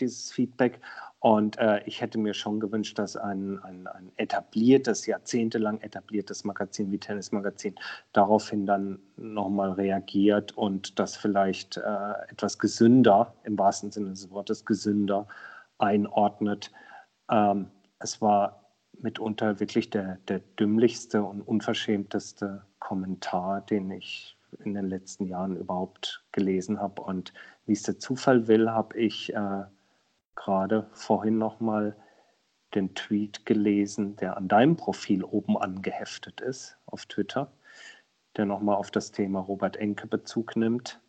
dieses 0.00 0.32
Feedback. 0.32 0.80
Und 1.20 1.58
äh, 1.58 1.82
ich 1.84 2.00
hätte 2.00 2.16
mir 2.16 2.32
schon 2.32 2.60
gewünscht, 2.60 2.98
dass 2.98 3.16
ein, 3.16 3.58
ein, 3.64 3.88
ein, 3.88 4.12
etabliertes, 4.16 5.06
jahrzehntelang 5.06 5.80
etabliertes 5.80 6.44
Magazin 6.44 6.92
wie 6.92 6.98
Tennis 6.98 7.32
Magazin 7.32 7.74
daraufhin 8.12 8.66
dann 8.66 9.00
nochmal 9.16 9.72
reagiert 9.72 10.56
und 10.56 10.98
das 11.00 11.16
vielleicht 11.16 11.76
äh, 11.76 12.12
etwas 12.28 12.58
gesünder, 12.58 13.34
im 13.42 13.58
wahrsten 13.58 13.90
Sinne 13.90 14.10
des 14.10 14.30
Wortes 14.30 14.64
gesünder, 14.64 15.26
einordnet. 15.78 16.70
Ähm, 17.28 17.66
es 17.98 18.22
war 18.22 18.68
mitunter 19.00 19.58
wirklich 19.58 19.90
der, 19.90 20.18
der 20.28 20.38
dümmlichste 20.38 21.24
und 21.24 21.42
unverschämteste 21.42 22.62
Kommentar, 22.78 23.62
den 23.62 23.90
ich 23.90 24.36
in 24.64 24.74
den 24.74 24.88
letzten 24.88 25.26
Jahren 25.26 25.56
überhaupt 25.56 26.24
gelesen 26.30 26.80
habe. 26.80 27.02
Und 27.02 27.32
wie 27.66 27.72
es 27.72 27.82
der 27.82 27.98
Zufall 27.98 28.46
will, 28.46 28.70
habe 28.70 28.96
ich 28.98 29.34
äh, 29.34 29.64
gerade 30.38 30.86
vorhin 30.92 31.36
nochmal 31.36 31.96
den 32.74 32.94
Tweet 32.94 33.44
gelesen, 33.44 34.16
der 34.16 34.36
an 34.36 34.46
deinem 34.46 34.76
Profil 34.76 35.24
oben 35.24 35.58
angeheftet 35.58 36.40
ist 36.40 36.78
auf 36.86 37.06
Twitter, 37.06 37.50
der 38.36 38.46
nochmal 38.46 38.76
auf 38.76 38.90
das 38.90 39.10
Thema 39.10 39.40
Robert 39.40 39.76
Enke 39.76 40.06
Bezug 40.06 40.54
nimmt. 40.54 41.00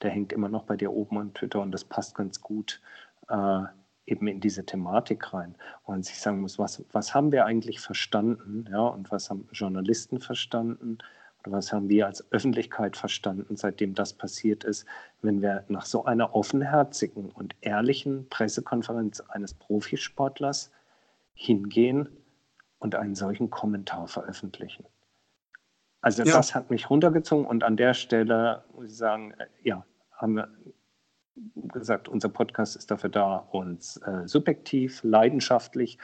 Der 0.00 0.10
hängt 0.10 0.32
immer 0.32 0.48
noch 0.48 0.64
bei 0.64 0.76
dir 0.76 0.92
oben 0.92 1.18
an 1.18 1.34
Twitter 1.34 1.60
und 1.60 1.72
das 1.72 1.84
passt 1.84 2.14
ganz 2.14 2.40
gut 2.40 2.80
äh, 3.28 3.62
eben 4.06 4.26
in 4.26 4.40
diese 4.40 4.64
Thematik 4.64 5.34
rein. 5.34 5.54
Und 5.84 6.06
sich 6.06 6.18
sagen 6.18 6.40
muss, 6.40 6.58
was, 6.58 6.82
was 6.92 7.14
haben 7.14 7.30
wir 7.30 7.44
eigentlich 7.44 7.80
verstanden 7.80 8.64
ja, 8.70 8.80
und 8.80 9.10
was 9.10 9.28
haben 9.28 9.48
Journalisten 9.52 10.18
verstanden 10.18 10.98
was 11.50 11.72
haben 11.72 11.88
wir 11.88 12.06
als 12.06 12.30
Öffentlichkeit 12.32 12.96
verstanden, 12.96 13.56
seitdem 13.56 13.94
das 13.94 14.12
passiert 14.12 14.64
ist, 14.64 14.86
wenn 15.22 15.42
wir 15.42 15.64
nach 15.68 15.84
so 15.84 16.04
einer 16.04 16.34
offenherzigen 16.34 17.30
und 17.30 17.54
ehrlichen 17.60 18.28
Pressekonferenz 18.28 19.20
eines 19.20 19.54
Profisportlers 19.54 20.70
hingehen 21.34 22.08
und 22.78 22.94
einen 22.94 23.14
solchen 23.14 23.50
Kommentar 23.50 24.08
veröffentlichen. 24.08 24.84
Also 26.00 26.22
ja. 26.22 26.32
das 26.32 26.54
hat 26.54 26.70
mich 26.70 26.90
runtergezogen 26.90 27.46
und 27.46 27.64
an 27.64 27.76
der 27.76 27.94
Stelle 27.94 28.64
muss 28.74 28.86
ich 28.86 28.96
sagen, 28.96 29.32
äh, 29.32 29.46
ja, 29.62 29.84
haben 30.12 30.36
wir 30.36 30.48
gesagt, 31.72 32.08
unser 32.08 32.28
Podcast 32.28 32.76
ist 32.76 32.90
dafür 32.90 33.10
da, 33.10 33.36
uns 33.36 33.96
äh, 33.98 34.26
subjektiv, 34.26 35.02
leidenschaftlich 35.02 35.98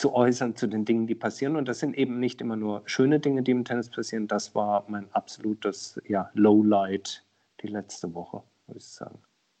zu 0.00 0.14
äußern 0.14 0.56
zu 0.56 0.66
den 0.66 0.86
Dingen, 0.86 1.06
die 1.06 1.14
passieren. 1.14 1.56
Und 1.56 1.68
das 1.68 1.78
sind 1.78 1.94
eben 1.94 2.20
nicht 2.20 2.40
immer 2.40 2.56
nur 2.56 2.80
schöne 2.86 3.20
Dinge, 3.20 3.42
die 3.42 3.50
im 3.50 3.66
Tennis 3.66 3.90
passieren. 3.90 4.28
Das 4.28 4.54
war 4.54 4.82
mein 4.88 5.12
absolutes 5.12 6.00
ja, 6.08 6.30
Lowlight 6.32 7.22
die 7.60 7.66
letzte 7.66 8.14
Woche, 8.14 8.42
muss 8.66 8.78
ich 8.78 8.84
sagen. 8.86 9.18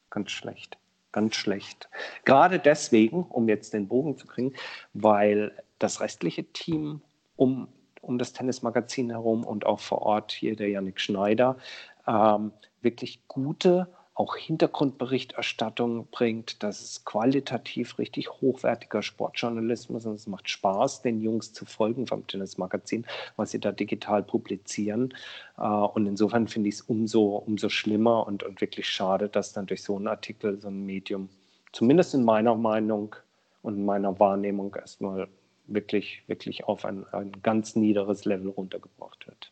Ganz 0.08 0.30
schlecht. 0.30 0.78
Ganz 1.12 1.34
schlecht. 1.34 1.90
Gerade 2.24 2.58
deswegen, 2.58 3.24
um 3.24 3.50
jetzt 3.50 3.74
den 3.74 3.86
Bogen 3.86 4.16
zu 4.16 4.26
kriegen, 4.26 4.54
weil 4.94 5.52
das 5.78 6.00
restliche 6.00 6.44
Team 6.44 7.02
um, 7.36 7.68
um 8.00 8.16
das 8.16 8.32
Tennismagazin 8.32 9.10
herum 9.10 9.44
und 9.44 9.66
auch 9.66 9.80
vor 9.80 10.00
Ort 10.00 10.32
hier 10.32 10.56
der 10.56 10.70
Yannick 10.70 11.00
Schneider 11.00 11.58
ähm, 12.06 12.52
wirklich 12.80 13.28
gute 13.28 13.88
auch 14.20 14.36
Hintergrundberichterstattung 14.36 16.06
bringt. 16.10 16.62
Das 16.62 16.82
ist 16.82 17.06
qualitativ 17.06 17.98
richtig 17.98 18.30
hochwertiger 18.30 19.02
Sportjournalismus 19.02 20.04
und 20.04 20.14
es 20.14 20.26
macht 20.26 20.50
Spaß, 20.50 21.00
den 21.00 21.22
Jungs 21.22 21.54
zu 21.54 21.64
folgen 21.64 22.06
vom 22.06 22.26
Tennismagazin, 22.26 23.06
was 23.36 23.52
sie 23.52 23.60
da 23.60 23.72
digital 23.72 24.22
publizieren. 24.22 25.14
Äh, 25.56 25.62
und 25.62 26.04
insofern 26.04 26.48
finde 26.48 26.68
ich 26.68 26.74
es 26.76 26.82
umso, 26.82 27.36
umso 27.36 27.70
schlimmer 27.70 28.26
und, 28.26 28.42
und 28.42 28.60
wirklich 28.60 28.90
schade, 28.90 29.30
dass 29.30 29.54
dann 29.54 29.64
durch 29.64 29.82
so 29.82 29.96
einen 29.96 30.06
Artikel, 30.08 30.60
so 30.60 30.68
ein 30.68 30.84
Medium, 30.84 31.30
zumindest 31.72 32.12
in 32.12 32.22
meiner 32.22 32.54
Meinung 32.54 33.16
und 33.62 33.76
in 33.76 33.86
meiner 33.86 34.20
Wahrnehmung 34.20 34.74
erstmal 34.74 35.28
wirklich, 35.66 36.24
wirklich 36.26 36.64
auf 36.64 36.84
ein, 36.84 37.06
ein 37.12 37.32
ganz 37.42 37.74
niederes 37.74 38.26
Level 38.26 38.50
runtergebracht 38.50 39.26
wird. 39.26 39.50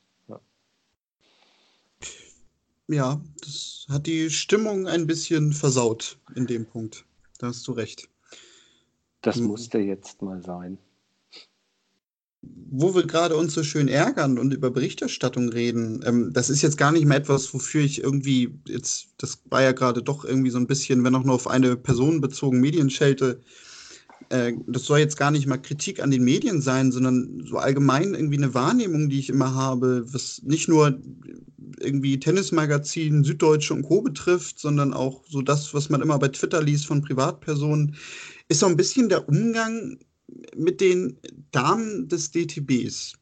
Ja, 2.88 3.20
das 3.42 3.86
hat 3.88 4.06
die 4.06 4.30
Stimmung 4.30 4.86
ein 4.86 5.06
bisschen 5.06 5.52
versaut 5.52 6.18
in 6.34 6.46
dem 6.46 6.64
Punkt. 6.64 7.04
Da 7.38 7.48
hast 7.48 7.66
du 7.68 7.72
recht. 7.72 8.08
Das 9.20 9.36
hm. 9.36 9.44
musste 9.44 9.78
jetzt 9.78 10.22
mal 10.22 10.42
sein. 10.42 10.78
Wo 12.70 12.94
wir 12.94 13.06
gerade 13.06 13.36
uns 13.36 13.52
so 13.52 13.62
schön 13.62 13.88
ärgern 13.88 14.38
und 14.38 14.54
über 14.54 14.70
Berichterstattung 14.70 15.50
reden, 15.50 16.02
ähm, 16.06 16.32
das 16.32 16.48
ist 16.48 16.62
jetzt 16.62 16.78
gar 16.78 16.92
nicht 16.92 17.04
mehr 17.04 17.18
etwas, 17.18 17.52
wofür 17.52 17.82
ich 17.82 18.02
irgendwie 18.02 18.58
jetzt, 18.66 19.08
das 19.18 19.42
war 19.50 19.62
ja 19.62 19.72
gerade 19.72 20.02
doch 20.02 20.24
irgendwie 20.24 20.50
so 20.50 20.58
ein 20.58 20.66
bisschen, 20.66 21.04
wenn 21.04 21.14
auch 21.14 21.24
nur 21.24 21.34
auf 21.34 21.46
eine 21.46 21.76
Person 21.76 22.20
bezogen, 22.20 22.60
Medienschelte. 22.60 23.40
Äh, 23.42 23.67
das 24.30 24.84
soll 24.84 24.98
jetzt 24.98 25.16
gar 25.16 25.30
nicht 25.30 25.46
mal 25.46 25.56
Kritik 25.56 26.02
an 26.02 26.10
den 26.10 26.22
Medien 26.22 26.60
sein, 26.60 26.92
sondern 26.92 27.44
so 27.46 27.56
allgemein 27.56 28.14
irgendwie 28.14 28.36
eine 28.36 28.52
Wahrnehmung, 28.52 29.08
die 29.08 29.20
ich 29.20 29.30
immer 29.30 29.54
habe, 29.54 30.04
was 30.12 30.42
nicht 30.42 30.68
nur 30.68 31.00
irgendwie 31.80 32.20
Tennismagazin, 32.20 33.24
Süddeutsche 33.24 33.74
und 33.74 33.84
Co. 33.84 34.02
betrifft, 34.02 34.58
sondern 34.58 34.92
auch 34.92 35.24
so 35.28 35.40
das, 35.40 35.72
was 35.72 35.88
man 35.88 36.02
immer 36.02 36.18
bei 36.18 36.28
Twitter 36.28 36.62
liest 36.62 36.86
von 36.86 37.02
Privatpersonen, 37.02 37.96
ist 38.48 38.60
so 38.60 38.66
ein 38.66 38.76
bisschen 38.76 39.08
der 39.08 39.28
Umgang 39.28 39.98
mit 40.56 40.80
den 40.80 41.18
Damen 41.50 42.08
des 42.08 42.30
DTBs. 42.30 43.14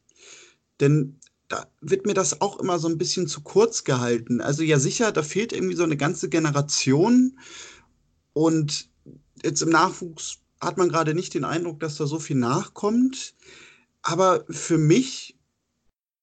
Denn 0.79 1.19
da 1.47 1.67
wird 1.79 2.05
mir 2.05 2.13
das 2.13 2.41
auch 2.41 2.59
immer 2.59 2.79
so 2.79 2.89
ein 2.89 2.97
bisschen 2.97 3.27
zu 3.27 3.41
kurz 3.41 3.83
gehalten. 3.85 4.41
Also 4.41 4.63
ja 4.63 4.79
sicher, 4.79 5.11
da 5.11 5.23
fehlt 5.23 5.53
irgendwie 5.53 5.75
so 5.75 5.83
eine 5.83 5.97
ganze 5.97 6.27
Generation 6.27 7.39
und 8.33 8.89
jetzt 9.43 9.61
im 9.61 9.69
Nachwuchs 9.69 10.39
hat 10.61 10.77
man 10.77 10.89
gerade 10.89 11.13
nicht 11.13 11.33
den 11.33 11.43
Eindruck, 11.43 11.79
dass 11.79 11.97
da 11.97 12.07
so 12.07 12.19
viel 12.19 12.37
nachkommt. 12.37 13.35
Aber 14.01 14.45
für 14.49 14.77
mich 14.77 15.37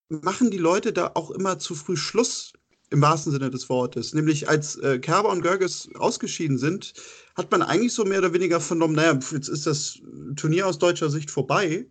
machen 0.09 0.51
die 0.51 0.59
Leute 0.59 0.93
da 0.93 1.13
auch 1.15 1.31
immer 1.31 1.59
zu 1.59 1.75
früh 1.75 1.97
Schluss, 1.97 2.53
im 2.91 3.03
wahrsten 3.03 3.33
Sinne 3.33 3.51
des 3.51 3.69
Wortes. 3.69 4.15
Nämlich 4.15 4.49
als 4.49 4.77
äh, 4.77 4.99
Kerber 4.99 5.31
und 5.31 5.43
Görges 5.43 5.89
ausgeschieden 5.97 6.59
sind, 6.59 6.95
hat 7.35 7.51
man 7.51 7.63
eigentlich 7.63 7.93
so 7.93 8.05
mehr 8.05 8.19
oder 8.19 8.33
weniger 8.33 8.61
vernommen, 8.61 8.95
naja, 8.95 9.19
jetzt 9.33 9.49
ist 9.49 9.67
das 9.67 9.99
Turnier 10.37 10.67
aus 10.67 10.79
deutscher 10.79 11.11
Sicht 11.11 11.31
vorbei. 11.31 11.87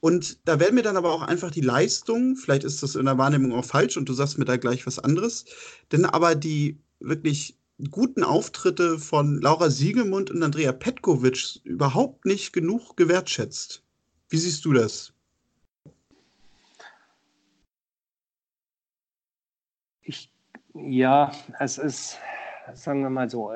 Und 0.00 0.38
da 0.44 0.60
werden 0.60 0.76
mir 0.76 0.82
dann 0.82 0.96
aber 0.96 1.12
auch 1.12 1.22
einfach 1.22 1.50
die 1.50 1.60
Leistung, 1.60 2.36
vielleicht 2.36 2.62
ist 2.62 2.82
das 2.84 2.94
in 2.94 3.06
der 3.06 3.18
Wahrnehmung 3.18 3.52
auch 3.52 3.64
falsch 3.64 3.96
und 3.96 4.08
du 4.08 4.12
sagst 4.12 4.38
mir 4.38 4.44
da 4.44 4.56
gleich 4.56 4.86
was 4.86 5.00
anderes, 5.00 5.44
denn 5.90 6.04
aber 6.04 6.36
die 6.36 6.78
wirklich 7.00 7.57
guten 7.90 8.24
Auftritte 8.24 8.98
von 8.98 9.40
Laura 9.40 9.70
Siegemund 9.70 10.30
und 10.30 10.42
Andrea 10.42 10.72
Petkovic 10.72 11.60
überhaupt 11.64 12.24
nicht 12.24 12.52
genug 12.52 12.96
gewertschätzt. 12.96 13.84
Wie 14.28 14.36
siehst 14.36 14.64
du 14.64 14.72
das? 14.72 15.12
Ich, 20.02 20.30
ja, 20.74 21.32
es 21.60 21.78
ist, 21.78 22.18
sagen 22.74 23.02
wir 23.02 23.10
mal 23.10 23.30
so, 23.30 23.52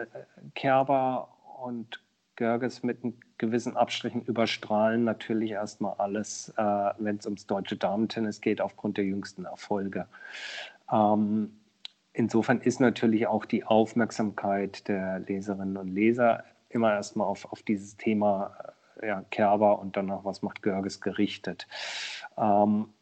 Kerber 0.54 1.28
und 1.60 2.00
Görges 2.36 2.82
mit 2.82 2.98
gewissen 3.38 3.76
Abstrichen 3.76 4.22
überstrahlen 4.22 5.04
natürlich 5.04 5.50
erstmal 5.50 5.94
alles, 5.98 6.52
äh, 6.56 6.62
wenn 6.98 7.16
es 7.16 7.26
ums 7.26 7.46
deutsche 7.46 7.76
Damentennis 7.76 8.40
geht, 8.40 8.60
aufgrund 8.60 8.96
der 8.96 9.04
jüngsten 9.04 9.44
Erfolge. 9.44 10.06
Ähm, 10.90 11.58
insofern 12.12 12.60
ist 12.60 12.80
natürlich 12.80 13.26
auch 13.26 13.44
die 13.44 13.64
Aufmerksamkeit 13.64 14.86
der 14.88 15.20
Leserinnen 15.20 15.76
und 15.76 15.88
Leser 15.88 16.44
immer 16.68 16.92
erstmal 16.92 17.26
auf, 17.26 17.50
auf 17.52 17.62
dieses 17.62 17.96
Thema 17.96 18.56
äh, 19.00 19.08
ja, 19.08 19.24
Kerber 19.30 19.78
und 19.78 19.96
danach, 19.96 20.24
was 20.24 20.42
macht 20.42 20.62
Görges 20.62 21.00
gerichtet. 21.00 21.66
Ähm, 22.36 22.92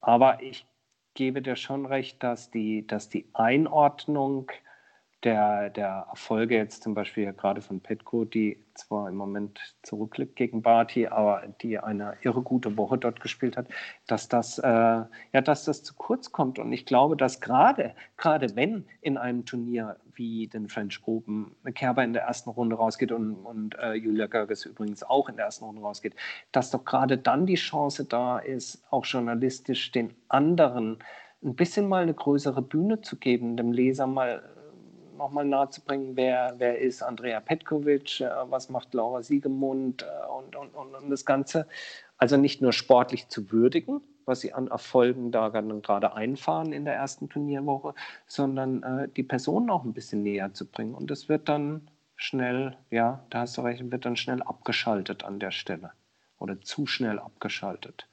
aber 0.00 0.42
ich 0.42 0.66
gebe 1.14 1.40
dir 1.42 1.56
schon 1.56 1.86
recht, 1.86 2.22
dass 2.22 2.50
die, 2.50 2.86
dass 2.86 3.08
die 3.08 3.28
Einordnung 3.32 4.50
der, 5.24 5.70
der 5.70 6.06
Erfolge 6.10 6.56
jetzt 6.56 6.82
zum 6.82 6.94
Beispiel 6.94 7.32
gerade 7.32 7.62
von 7.62 7.80
Petko, 7.80 8.24
die 8.24 8.62
zwar 8.74 9.08
im 9.08 9.16
Moment 9.16 9.74
zurückliegt 9.82 10.36
gegen 10.36 10.60
Barty, 10.60 11.06
aber 11.06 11.42
die 11.62 11.78
eine 11.78 12.16
irre 12.22 12.42
gute 12.42 12.76
Woche 12.76 12.98
dort 12.98 13.20
gespielt 13.20 13.56
hat, 13.56 13.68
dass 14.06 14.28
das, 14.28 14.58
äh, 14.58 14.68
ja, 14.68 15.40
dass 15.42 15.64
das 15.64 15.82
zu 15.82 15.94
kurz 15.94 16.30
kommt. 16.32 16.58
Und 16.58 16.72
ich 16.72 16.84
glaube, 16.84 17.16
dass 17.16 17.40
gerade, 17.40 17.94
gerade 18.16 18.54
wenn 18.54 18.84
in 19.00 19.16
einem 19.16 19.46
Turnier 19.46 19.96
wie 20.14 20.46
den 20.46 20.68
French 20.68 21.00
Open 21.06 21.54
Kerber 21.74 22.04
in 22.04 22.12
der 22.12 22.22
ersten 22.22 22.50
Runde 22.50 22.76
rausgeht 22.76 23.10
und, 23.10 23.34
und 23.34 23.76
äh, 23.78 23.94
Julia 23.94 24.26
Görges 24.26 24.66
übrigens 24.66 25.02
auch 25.02 25.28
in 25.28 25.36
der 25.36 25.46
ersten 25.46 25.64
Runde 25.64 25.80
rausgeht, 25.80 26.14
dass 26.52 26.70
doch 26.70 26.84
gerade 26.84 27.16
dann 27.16 27.46
die 27.46 27.54
Chance 27.54 28.04
da 28.04 28.38
ist, 28.38 28.84
auch 28.90 29.06
journalistisch 29.06 29.90
den 29.90 30.14
anderen 30.28 30.98
ein 31.42 31.54
bisschen 31.56 31.88
mal 31.88 32.02
eine 32.02 32.14
größere 32.14 32.62
Bühne 32.62 33.02
zu 33.02 33.16
geben, 33.16 33.56
dem 33.56 33.72
Leser 33.72 34.06
mal 34.06 34.42
nochmal 35.16 35.44
nahezubringen, 35.44 36.16
wer, 36.16 36.54
wer 36.58 36.78
ist 36.78 37.02
Andrea 37.02 37.40
Petkovic, 37.40 38.20
äh, 38.20 38.30
was 38.48 38.68
macht 38.68 38.94
Laura 38.94 39.22
Siegemund 39.22 40.02
äh, 40.02 40.32
und, 40.32 40.56
und, 40.56 40.74
und, 40.74 40.94
und, 40.94 41.10
das 41.10 41.24
Ganze. 41.24 41.66
Also 42.18 42.36
nicht 42.36 42.62
nur 42.62 42.72
sportlich 42.72 43.28
zu 43.28 43.50
würdigen, 43.50 44.00
was 44.24 44.40
sie 44.40 44.52
an 44.52 44.68
Erfolgen 44.68 45.32
da 45.32 45.48
gerade 45.48 46.14
einfahren 46.14 46.72
in 46.72 46.84
der 46.84 46.94
ersten 46.94 47.28
Turnierwoche, 47.28 47.94
sondern 48.26 48.82
äh, 48.82 49.08
die 49.08 49.22
Personen 49.22 49.70
auch 49.70 49.84
ein 49.84 49.92
bisschen 49.92 50.22
näher 50.22 50.52
zu 50.54 50.66
bringen. 50.66 50.94
Und 50.94 51.10
das 51.10 51.28
wird 51.28 51.48
dann 51.48 51.88
schnell, 52.16 52.76
ja, 52.90 53.24
da 53.30 53.40
hast 53.40 53.56
du 53.56 53.62
recht, 53.62 53.90
wird 53.90 54.04
dann 54.04 54.16
schnell 54.16 54.42
abgeschaltet 54.42 55.24
an 55.24 55.40
der 55.40 55.50
Stelle 55.50 55.92
oder 56.38 56.60
zu 56.60 56.86
schnell 56.86 57.18
abgeschaltet 57.18 58.08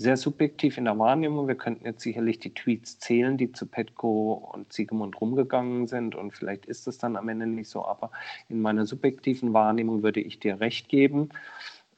sehr 0.00 0.16
subjektiv 0.16 0.78
in 0.78 0.86
der 0.86 0.98
Wahrnehmung. 0.98 1.46
Wir 1.46 1.56
könnten 1.56 1.84
jetzt 1.84 2.00
sicherlich 2.00 2.38
die 2.38 2.54
Tweets 2.54 2.98
zählen, 3.00 3.36
die 3.36 3.52
zu 3.52 3.66
Petko 3.66 4.50
und 4.54 4.72
Siegemund 4.72 5.20
rumgegangen 5.20 5.86
sind 5.88 6.14
und 6.14 6.32
vielleicht 6.32 6.64
ist 6.64 6.88
es 6.88 6.96
dann 6.96 7.16
am 7.16 7.28
Ende 7.28 7.46
nicht 7.46 7.68
so, 7.68 7.84
aber 7.84 8.10
in 8.48 8.62
meiner 8.62 8.86
subjektiven 8.86 9.52
Wahrnehmung 9.52 10.02
würde 10.02 10.20
ich 10.20 10.40
dir 10.40 10.58
recht 10.58 10.88
geben. 10.88 11.28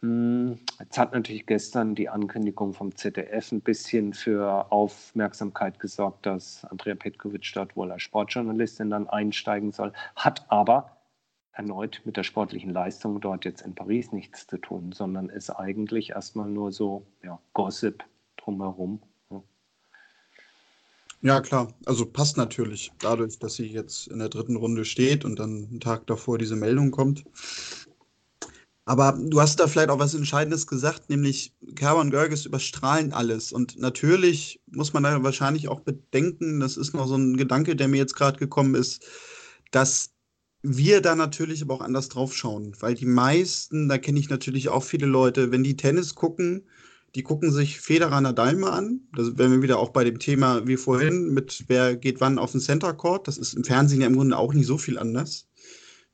Hm, 0.00 0.58
jetzt 0.80 0.98
hat 0.98 1.12
natürlich 1.12 1.46
gestern 1.46 1.94
die 1.94 2.08
Ankündigung 2.08 2.74
vom 2.74 2.92
ZDF 2.96 3.52
ein 3.52 3.60
bisschen 3.60 4.14
für 4.14 4.72
Aufmerksamkeit 4.72 5.78
gesorgt, 5.78 6.26
dass 6.26 6.64
Andrea 6.64 6.96
Petkovic 6.96 7.52
dort 7.54 7.76
wohl 7.76 7.92
als 7.92 8.02
Sportjournalistin 8.02 8.90
dann 8.90 9.08
einsteigen 9.08 9.70
soll, 9.70 9.92
hat 10.16 10.44
aber 10.48 10.90
erneut 11.52 12.00
mit 12.04 12.16
der 12.16 12.22
sportlichen 12.22 12.70
Leistung 12.70 13.20
dort 13.20 13.44
jetzt 13.44 13.62
in 13.62 13.74
Paris 13.74 14.12
nichts 14.12 14.46
zu 14.46 14.58
tun, 14.58 14.92
sondern 14.92 15.28
ist 15.28 15.50
eigentlich 15.50 16.10
erstmal 16.10 16.48
nur 16.48 16.72
so 16.72 17.06
ja, 17.22 17.38
Gossip 17.52 18.02
drumherum. 18.38 19.02
Ja. 19.30 19.42
ja. 21.20 21.40
klar. 21.40 21.72
Also 21.84 22.06
passt 22.06 22.36
natürlich 22.36 22.92
dadurch, 23.00 23.38
dass 23.38 23.54
sie 23.54 23.66
jetzt 23.66 24.08
in 24.08 24.18
der 24.18 24.30
dritten 24.30 24.56
Runde 24.56 24.84
steht 24.84 25.24
und 25.24 25.38
dann 25.38 25.68
einen 25.70 25.80
Tag 25.80 26.06
davor 26.06 26.38
diese 26.38 26.56
Meldung 26.56 26.90
kommt. 26.90 27.24
Aber 28.84 29.16
du 29.16 29.40
hast 29.40 29.60
da 29.60 29.68
vielleicht 29.68 29.90
auch 29.90 30.00
was 30.00 30.14
Entscheidendes 30.14 30.66
gesagt, 30.66 31.08
nämlich 31.08 31.54
Kerber 31.76 32.00
und 32.00 32.10
Görges 32.10 32.46
überstrahlen 32.46 33.12
alles. 33.12 33.52
Und 33.52 33.78
natürlich 33.78 34.60
muss 34.66 34.92
man 34.92 35.04
da 35.04 35.22
wahrscheinlich 35.22 35.68
auch 35.68 35.80
bedenken, 35.80 36.58
das 36.58 36.76
ist 36.76 36.92
noch 36.92 37.06
so 37.06 37.14
ein 37.14 37.36
Gedanke, 37.36 37.76
der 37.76 37.86
mir 37.86 37.98
jetzt 37.98 38.16
gerade 38.16 38.38
gekommen 38.38 38.74
ist, 38.74 39.06
dass 39.70 40.10
wir 40.62 41.00
da 41.00 41.14
natürlich 41.16 41.62
aber 41.62 41.74
auch 41.74 41.80
anders 41.80 42.08
drauf 42.08 42.34
schauen, 42.34 42.74
weil 42.80 42.94
die 42.94 43.06
meisten, 43.06 43.88
da 43.88 43.98
kenne 43.98 44.20
ich 44.20 44.30
natürlich 44.30 44.68
auch 44.68 44.84
viele 44.84 45.06
Leute, 45.06 45.50
wenn 45.50 45.64
die 45.64 45.76
Tennis 45.76 46.14
gucken, 46.14 46.64
die 47.14 47.22
gucken 47.22 47.52
sich 47.52 47.80
Federer 47.80 48.20
Nadal 48.20 48.56
mal 48.56 48.70
an. 48.70 49.00
Da 49.14 49.36
wären 49.36 49.52
wir 49.52 49.62
wieder 49.62 49.78
auch 49.78 49.90
bei 49.90 50.04
dem 50.04 50.18
Thema 50.18 50.66
wie 50.66 50.76
vorhin 50.76 51.34
mit 51.34 51.64
wer 51.68 51.96
geht 51.96 52.20
wann 52.20 52.38
auf 52.38 52.52
den 52.52 52.60
Center 52.60 52.94
Court. 52.94 53.28
Das 53.28 53.38
ist 53.38 53.54
im 53.54 53.64
Fernsehen 53.64 54.00
ja 54.00 54.06
im 54.06 54.16
Grunde 54.16 54.38
auch 54.38 54.54
nicht 54.54 54.66
so 54.66 54.78
viel 54.78 54.98
anders, 54.98 55.46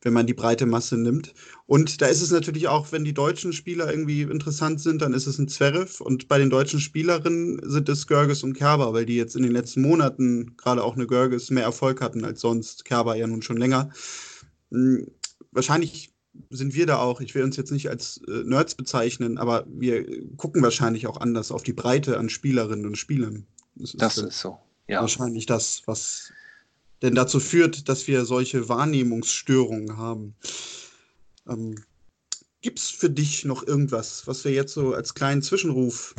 wenn 0.02 0.12
man 0.12 0.26
die 0.26 0.34
breite 0.34 0.66
Masse 0.66 0.96
nimmt. 0.96 1.34
Und 1.66 2.02
da 2.02 2.06
ist 2.06 2.22
es 2.22 2.32
natürlich 2.32 2.66
auch, 2.66 2.90
wenn 2.90 3.04
die 3.04 3.14
deutschen 3.14 3.52
Spieler 3.52 3.90
irgendwie 3.90 4.22
interessant 4.22 4.80
sind, 4.80 5.02
dann 5.02 5.12
ist 5.12 5.26
es 5.26 5.38
ein 5.38 5.46
Zverev. 5.46 6.02
Und 6.02 6.26
bei 6.26 6.38
den 6.38 6.50
deutschen 6.50 6.80
Spielerinnen 6.80 7.60
sind 7.62 7.88
es 7.88 8.08
Görges 8.08 8.42
und 8.42 8.54
Kerber, 8.54 8.92
weil 8.92 9.06
die 9.06 9.16
jetzt 9.16 9.36
in 9.36 9.44
den 9.44 9.52
letzten 9.52 9.82
Monaten 9.82 10.56
gerade 10.56 10.82
auch 10.82 10.96
eine 10.96 11.06
Görges 11.06 11.50
mehr 11.50 11.64
Erfolg 11.64 12.00
hatten 12.00 12.24
als 12.24 12.40
sonst. 12.40 12.84
Kerber 12.84 13.14
ja 13.14 13.28
nun 13.28 13.42
schon 13.42 13.58
länger. 13.58 13.90
Hm, 14.70 15.10
wahrscheinlich 15.50 16.12
sind 16.50 16.74
wir 16.74 16.86
da 16.86 16.98
auch, 16.98 17.20
ich 17.20 17.34
will 17.34 17.42
uns 17.42 17.56
jetzt 17.56 17.72
nicht 17.72 17.88
als 17.88 18.20
äh, 18.28 18.44
Nerds 18.44 18.74
bezeichnen, 18.74 19.38
aber 19.38 19.64
wir 19.68 20.04
gucken 20.36 20.62
wahrscheinlich 20.62 21.06
auch 21.06 21.16
anders 21.18 21.50
auf 21.50 21.62
die 21.62 21.72
Breite 21.72 22.18
an 22.18 22.28
Spielerinnen 22.28 22.86
und 22.86 22.96
Spielern. 22.96 23.46
Das 23.74 23.94
ist, 23.94 24.02
das 24.02 24.18
ist 24.18 24.40
so, 24.40 24.58
ja. 24.86 25.00
Wahrscheinlich 25.00 25.46
das, 25.46 25.82
was 25.86 26.32
denn 27.02 27.14
dazu 27.14 27.40
führt, 27.40 27.88
dass 27.88 28.06
wir 28.06 28.24
solche 28.24 28.68
Wahrnehmungsstörungen 28.68 29.96
haben. 29.96 30.34
Ähm, 31.48 31.84
Gibt 32.60 32.80
es 32.80 32.90
für 32.90 33.08
dich 33.08 33.44
noch 33.44 33.66
irgendwas, 33.66 34.26
was 34.26 34.44
wir 34.44 34.52
jetzt 34.52 34.74
so 34.74 34.92
als 34.92 35.14
kleinen 35.14 35.42
Zwischenruf 35.42 36.14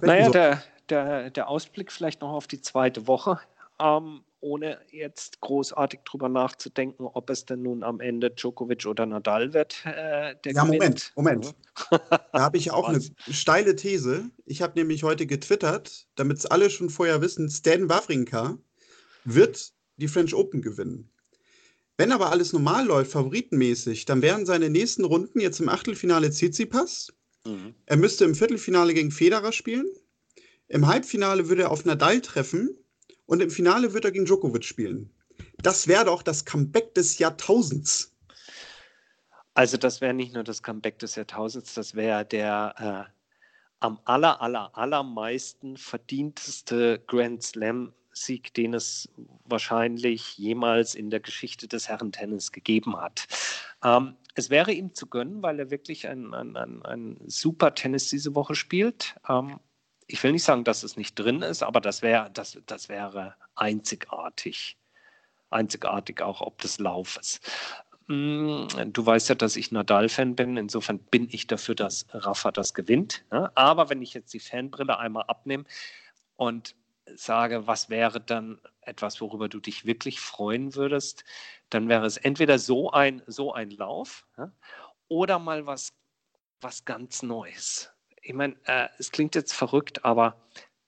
naja, 0.00 0.30
der, 0.30 0.62
der, 0.88 1.30
der 1.30 1.48
Ausblick 1.48 1.90
vielleicht 1.90 2.20
noch 2.20 2.32
auf 2.32 2.46
die 2.46 2.60
zweite 2.60 3.06
Woche. 3.06 3.40
Ähm, 3.80 4.22
ohne 4.42 4.78
jetzt 4.90 5.40
großartig 5.40 6.00
drüber 6.04 6.28
nachzudenken, 6.28 7.04
ob 7.04 7.30
es 7.30 7.46
denn 7.46 7.62
nun 7.62 7.82
am 7.82 8.00
Ende 8.00 8.30
Djokovic 8.30 8.84
oder 8.86 9.06
Nadal 9.06 9.54
wird. 9.54 9.76
Äh, 9.86 10.34
ja, 10.44 10.64
Moment, 10.64 11.12
Moment. 11.16 11.54
da 11.90 12.40
habe 12.40 12.58
ich 12.58 12.70
auch 12.70 12.88
eine 12.88 13.00
steile 13.30 13.76
These. 13.76 14.30
Ich 14.44 14.60
habe 14.60 14.78
nämlich 14.78 15.04
heute 15.04 15.26
getwittert, 15.26 16.06
damit 16.16 16.38
es 16.38 16.46
alle 16.46 16.70
schon 16.70 16.90
vorher 16.90 17.22
wissen, 17.22 17.48
Stan 17.48 17.88
Wawrinka 17.88 18.58
wird 19.24 19.72
die 19.96 20.08
French 20.08 20.34
Open 20.34 20.60
gewinnen. 20.60 21.08
Wenn 21.96 22.10
aber 22.10 22.32
alles 22.32 22.52
normal 22.52 22.86
läuft, 22.86 23.12
favoritenmäßig, 23.12 24.06
dann 24.06 24.22
wären 24.22 24.44
seine 24.44 24.70
nächsten 24.70 25.04
Runden 25.04 25.40
jetzt 25.40 25.60
im 25.60 25.68
Achtelfinale 25.68 26.30
Tsitsipas. 26.30 27.12
Mhm. 27.46 27.74
Er 27.86 27.96
müsste 27.96 28.24
im 28.24 28.34
Viertelfinale 28.34 28.92
gegen 28.92 29.12
Federer 29.12 29.52
spielen. 29.52 29.88
Im 30.68 30.86
Halbfinale 30.86 31.48
würde 31.48 31.62
er 31.62 31.70
auf 31.70 31.84
Nadal 31.84 32.20
treffen 32.20 32.76
und 33.32 33.40
im 33.40 33.48
Finale 33.48 33.94
wird 33.94 34.04
er 34.04 34.10
gegen 34.10 34.26
Djokovic 34.26 34.62
spielen. 34.62 35.08
Das 35.62 35.88
wäre 35.88 36.04
doch 36.04 36.22
das 36.22 36.44
Comeback 36.44 36.94
des 36.94 37.16
Jahrtausends. 37.16 38.14
Also 39.54 39.78
das 39.78 40.02
wäre 40.02 40.12
nicht 40.12 40.34
nur 40.34 40.44
das 40.44 40.62
Comeback 40.62 40.98
des 40.98 41.14
Jahrtausends, 41.14 41.72
das 41.72 41.94
wäre 41.94 42.26
der 42.26 43.08
äh, 43.08 43.12
am 43.80 43.98
aller, 44.04 44.42
aller, 44.42 44.76
allermeisten 44.76 45.78
verdienteste 45.78 47.02
Grand 47.06 47.42
Slam 47.42 47.94
Sieg, 48.12 48.52
den 48.52 48.74
es 48.74 49.08
wahrscheinlich 49.46 50.36
jemals 50.36 50.94
in 50.94 51.08
der 51.08 51.20
Geschichte 51.20 51.66
des 51.68 51.88
Herrentennis 51.88 52.52
gegeben 52.52 52.98
hat. 52.98 53.26
Ähm, 53.82 54.14
es 54.34 54.50
wäre 54.50 54.72
ihm 54.72 54.92
zu 54.92 55.06
gönnen, 55.06 55.42
weil 55.42 55.58
er 55.58 55.70
wirklich 55.70 56.06
ein, 56.06 56.34
ein, 56.34 56.54
ein, 56.54 56.84
ein 56.84 57.16
super 57.26 57.74
Tennis 57.74 58.10
diese 58.10 58.34
Woche 58.34 58.54
spielt. 58.54 59.16
Ähm, 59.26 59.58
ich 60.12 60.22
will 60.22 60.32
nicht 60.32 60.44
sagen, 60.44 60.64
dass 60.64 60.82
es 60.82 60.96
nicht 60.96 61.18
drin 61.18 61.40
ist, 61.40 61.62
aber 61.62 61.80
das, 61.80 62.02
wär, 62.02 62.28
das, 62.28 62.58
das 62.66 62.90
wäre 62.90 63.34
einzigartig. 63.54 64.76
Einzigartig 65.48 66.20
auch 66.20 66.42
ob 66.42 66.58
des 66.60 66.78
Laufes. 66.78 67.40
Mm, 68.08 68.66
du 68.92 69.06
weißt 69.06 69.30
ja, 69.30 69.34
dass 69.34 69.56
ich 69.56 69.72
Nadal-Fan 69.72 70.36
bin. 70.36 70.58
Insofern 70.58 70.98
bin 70.98 71.28
ich 71.30 71.46
dafür, 71.46 71.74
dass 71.74 72.06
Rafa 72.10 72.50
das 72.52 72.74
gewinnt. 72.74 73.24
Aber 73.30 73.88
wenn 73.88 74.02
ich 74.02 74.12
jetzt 74.12 74.34
die 74.34 74.40
Fanbrille 74.40 74.98
einmal 74.98 75.24
abnehme 75.28 75.64
und 76.36 76.74
sage, 77.14 77.66
was 77.66 77.88
wäre 77.88 78.20
dann 78.20 78.60
etwas, 78.82 79.20
worüber 79.20 79.48
du 79.48 79.60
dich 79.60 79.86
wirklich 79.86 80.20
freuen 80.20 80.74
würdest, 80.74 81.24
dann 81.70 81.88
wäre 81.88 82.04
es 82.04 82.18
entweder 82.18 82.58
so 82.58 82.90
ein, 82.90 83.22
so 83.26 83.54
ein 83.54 83.70
Lauf 83.70 84.26
oder 85.08 85.38
mal 85.38 85.66
was, 85.66 85.94
was 86.60 86.84
ganz 86.84 87.22
Neues 87.22 87.91
ich 88.22 88.32
meine, 88.32 88.56
äh, 88.64 88.88
es 88.98 89.10
klingt 89.10 89.34
jetzt 89.34 89.52
verrückt, 89.52 90.04
aber 90.04 90.36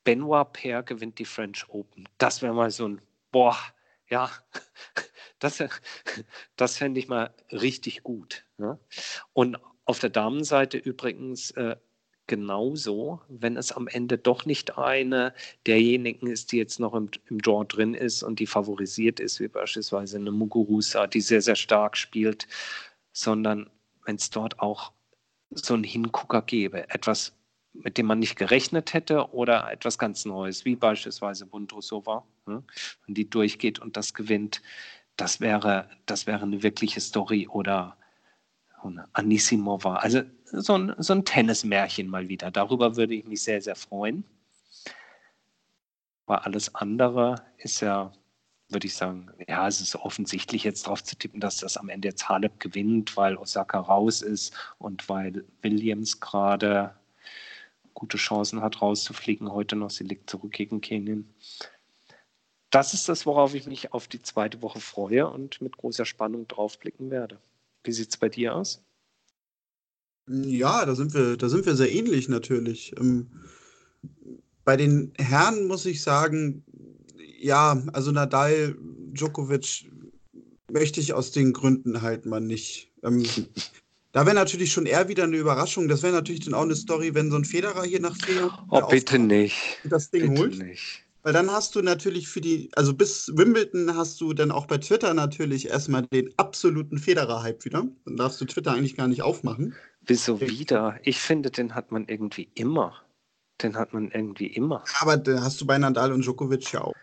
Benoit 0.04 0.52
Paire 0.52 0.84
gewinnt 0.84 1.18
die 1.18 1.24
French 1.24 1.68
Open. 1.68 2.08
Das 2.18 2.42
wäre 2.42 2.54
mal 2.54 2.70
so 2.70 2.88
ein 2.88 3.00
boah, 3.32 3.56
ja, 4.08 4.30
das, 5.40 5.62
das 6.56 6.76
fände 6.76 7.00
ich 7.00 7.08
mal 7.08 7.34
richtig 7.50 8.02
gut. 8.02 8.44
Ne? 8.58 8.78
Und 9.32 9.58
auf 9.84 9.98
der 9.98 10.10
Damenseite 10.10 10.78
übrigens 10.78 11.50
äh, 11.52 11.76
genauso, 12.26 13.20
wenn 13.28 13.56
es 13.56 13.72
am 13.72 13.88
Ende 13.88 14.16
doch 14.16 14.46
nicht 14.46 14.78
eine 14.78 15.34
derjenigen 15.66 16.28
ist, 16.28 16.52
die 16.52 16.58
jetzt 16.58 16.80
noch 16.80 16.94
im, 16.94 17.10
im 17.28 17.42
Draw 17.42 17.64
drin 17.66 17.94
ist 17.94 18.22
und 18.22 18.38
die 18.38 18.46
favorisiert 18.46 19.20
ist, 19.20 19.40
wie 19.40 19.48
beispielsweise 19.48 20.16
eine 20.16 20.30
Muguruza, 20.30 21.06
die 21.06 21.20
sehr, 21.20 21.42
sehr 21.42 21.56
stark 21.56 21.96
spielt, 21.96 22.46
sondern 23.12 23.68
wenn 24.06 24.16
es 24.16 24.30
dort 24.30 24.60
auch 24.60 24.92
so 25.54 25.74
einen 25.74 25.84
Hingucker 25.84 26.42
gäbe, 26.42 26.88
etwas, 26.90 27.32
mit 27.72 27.98
dem 27.98 28.06
man 28.06 28.18
nicht 28.18 28.36
gerechnet 28.36 28.94
hätte 28.94 29.32
oder 29.32 29.70
etwas 29.72 29.98
ganz 29.98 30.24
Neues, 30.24 30.64
wie 30.64 30.76
beispielsweise 30.76 31.46
Bundrusova, 31.46 32.24
ne? 32.46 32.62
wenn 33.06 33.14
die 33.14 33.28
durchgeht 33.28 33.78
und 33.78 33.96
das 33.96 34.14
gewinnt, 34.14 34.62
das 35.16 35.40
wäre, 35.40 35.88
das 36.06 36.26
wäre 36.26 36.42
eine 36.42 36.62
wirkliche 36.62 37.00
Story 37.00 37.48
oder 37.48 37.96
Anisimova. 39.12 39.96
Also 39.96 40.22
so 40.44 40.76
ein, 40.76 40.94
so 40.98 41.14
ein 41.14 41.24
Tennismärchen 41.24 42.08
mal 42.08 42.28
wieder. 42.28 42.50
Darüber 42.50 42.96
würde 42.96 43.14
ich 43.14 43.24
mich 43.24 43.42
sehr, 43.42 43.60
sehr 43.62 43.76
freuen. 43.76 44.24
Aber 46.26 46.44
alles 46.44 46.74
andere 46.74 47.36
ist 47.58 47.80
ja, 47.80 48.12
würde 48.74 48.86
ich 48.86 48.94
sagen, 48.94 49.30
ja, 49.48 49.66
es 49.66 49.80
ist 49.80 49.96
offensichtlich 49.96 50.64
jetzt 50.64 50.86
drauf 50.86 51.02
zu 51.02 51.16
tippen, 51.16 51.40
dass 51.40 51.56
das 51.56 51.76
am 51.76 51.88
Ende 51.88 52.08
jetzt 52.08 52.28
Halep 52.28 52.60
gewinnt, 52.60 53.16
weil 53.16 53.36
Osaka 53.36 53.80
raus 53.80 54.20
ist 54.20 54.52
und 54.78 55.08
weil 55.08 55.44
Williams 55.62 56.20
gerade 56.20 56.94
gute 57.94 58.18
Chancen 58.18 58.60
hat, 58.60 58.82
rauszufliegen 58.82 59.52
heute 59.52 59.76
noch. 59.76 59.90
Sie 59.90 60.04
liegt 60.04 60.28
zurück 60.28 60.52
gegen 60.52 60.80
Kenien. 60.80 61.32
Das 62.70 62.92
ist 62.92 63.08
das, 63.08 63.24
worauf 63.24 63.54
ich 63.54 63.66
mich 63.66 63.92
auf 63.92 64.08
die 64.08 64.20
zweite 64.20 64.60
Woche 64.60 64.80
freue 64.80 65.30
und 65.30 65.60
mit 65.62 65.76
großer 65.76 66.04
Spannung 66.04 66.48
draufblicken 66.48 67.10
werde. 67.10 67.38
Wie 67.84 67.92
sieht 67.92 68.10
es 68.10 68.16
bei 68.16 68.28
dir 68.28 68.56
aus? 68.56 68.82
Ja, 70.26 70.84
da 70.84 70.94
sind 70.94 71.14
wir, 71.14 71.36
da 71.36 71.48
sind 71.48 71.66
wir 71.66 71.76
sehr 71.76 71.92
ähnlich 71.92 72.28
natürlich. 72.28 72.94
Ähm, 72.98 73.30
bei 74.64 74.76
den 74.76 75.12
Herren 75.18 75.66
muss 75.66 75.86
ich 75.86 76.02
sagen, 76.02 76.64
ja, 77.44 77.82
also 77.92 78.10
Nadal, 78.10 78.74
Djokovic 79.12 79.86
möchte 80.72 81.00
ich 81.00 81.12
aus 81.12 81.30
den 81.30 81.52
Gründen 81.52 82.00
halt 82.00 82.24
mal 82.24 82.40
nicht. 82.40 82.90
Ähm, 83.02 83.22
da 84.12 84.24
wäre 84.24 84.34
natürlich 84.34 84.72
schon 84.72 84.86
eher 84.86 85.08
wieder 85.08 85.24
eine 85.24 85.36
Überraschung. 85.36 85.86
Das 85.86 86.02
wäre 86.02 86.14
natürlich 86.14 86.44
dann 86.46 86.54
auch 86.54 86.62
eine 86.62 86.74
Story, 86.74 87.14
wenn 87.14 87.30
so 87.30 87.36
ein 87.36 87.44
Federer 87.44 87.84
hier 87.84 88.00
nach 88.00 88.16
Jahren 88.26 88.50
Oh, 88.70 88.80
bitte 88.88 89.18
nicht. 89.18 89.56
Das 89.84 90.10
Ding 90.10 90.30
bitte 90.30 90.40
holt. 90.40 90.58
Nicht. 90.58 91.04
Weil 91.22 91.34
dann 91.34 91.50
hast 91.50 91.74
du 91.74 91.82
natürlich 91.82 92.28
für 92.28 92.40
die, 92.40 92.70
also 92.76 92.94
bis 92.94 93.30
Wimbledon 93.34 93.94
hast 93.94 94.20
du 94.20 94.32
dann 94.32 94.50
auch 94.50 94.66
bei 94.66 94.78
Twitter 94.78 95.12
natürlich 95.12 95.68
erstmal 95.68 96.02
den 96.06 96.32
absoluten 96.38 96.98
Federer-Hype 96.98 97.64
wieder. 97.64 97.86
Dann 98.06 98.16
darfst 98.16 98.40
du 98.40 98.46
Twitter 98.46 98.72
eigentlich 98.72 98.96
gar 98.96 99.08
nicht 99.08 99.22
aufmachen. 99.22 99.74
Wieso 100.02 100.40
wieder? 100.40 100.98
Ich 101.02 101.18
finde, 101.18 101.50
den 101.50 101.74
hat 101.74 101.92
man 101.92 102.06
irgendwie 102.06 102.48
immer. 102.54 102.94
Den 103.62 103.76
hat 103.76 103.92
man 103.92 104.10
irgendwie 104.10 104.46
immer. 104.46 104.84
Aber 105.00 105.16
den 105.16 105.40
hast 105.42 105.60
du 105.60 105.66
bei 105.66 105.78
Nadal 105.78 106.12
und 106.12 106.24
Djokovic 106.24 106.72
ja 106.72 106.82
auch. 106.82 106.94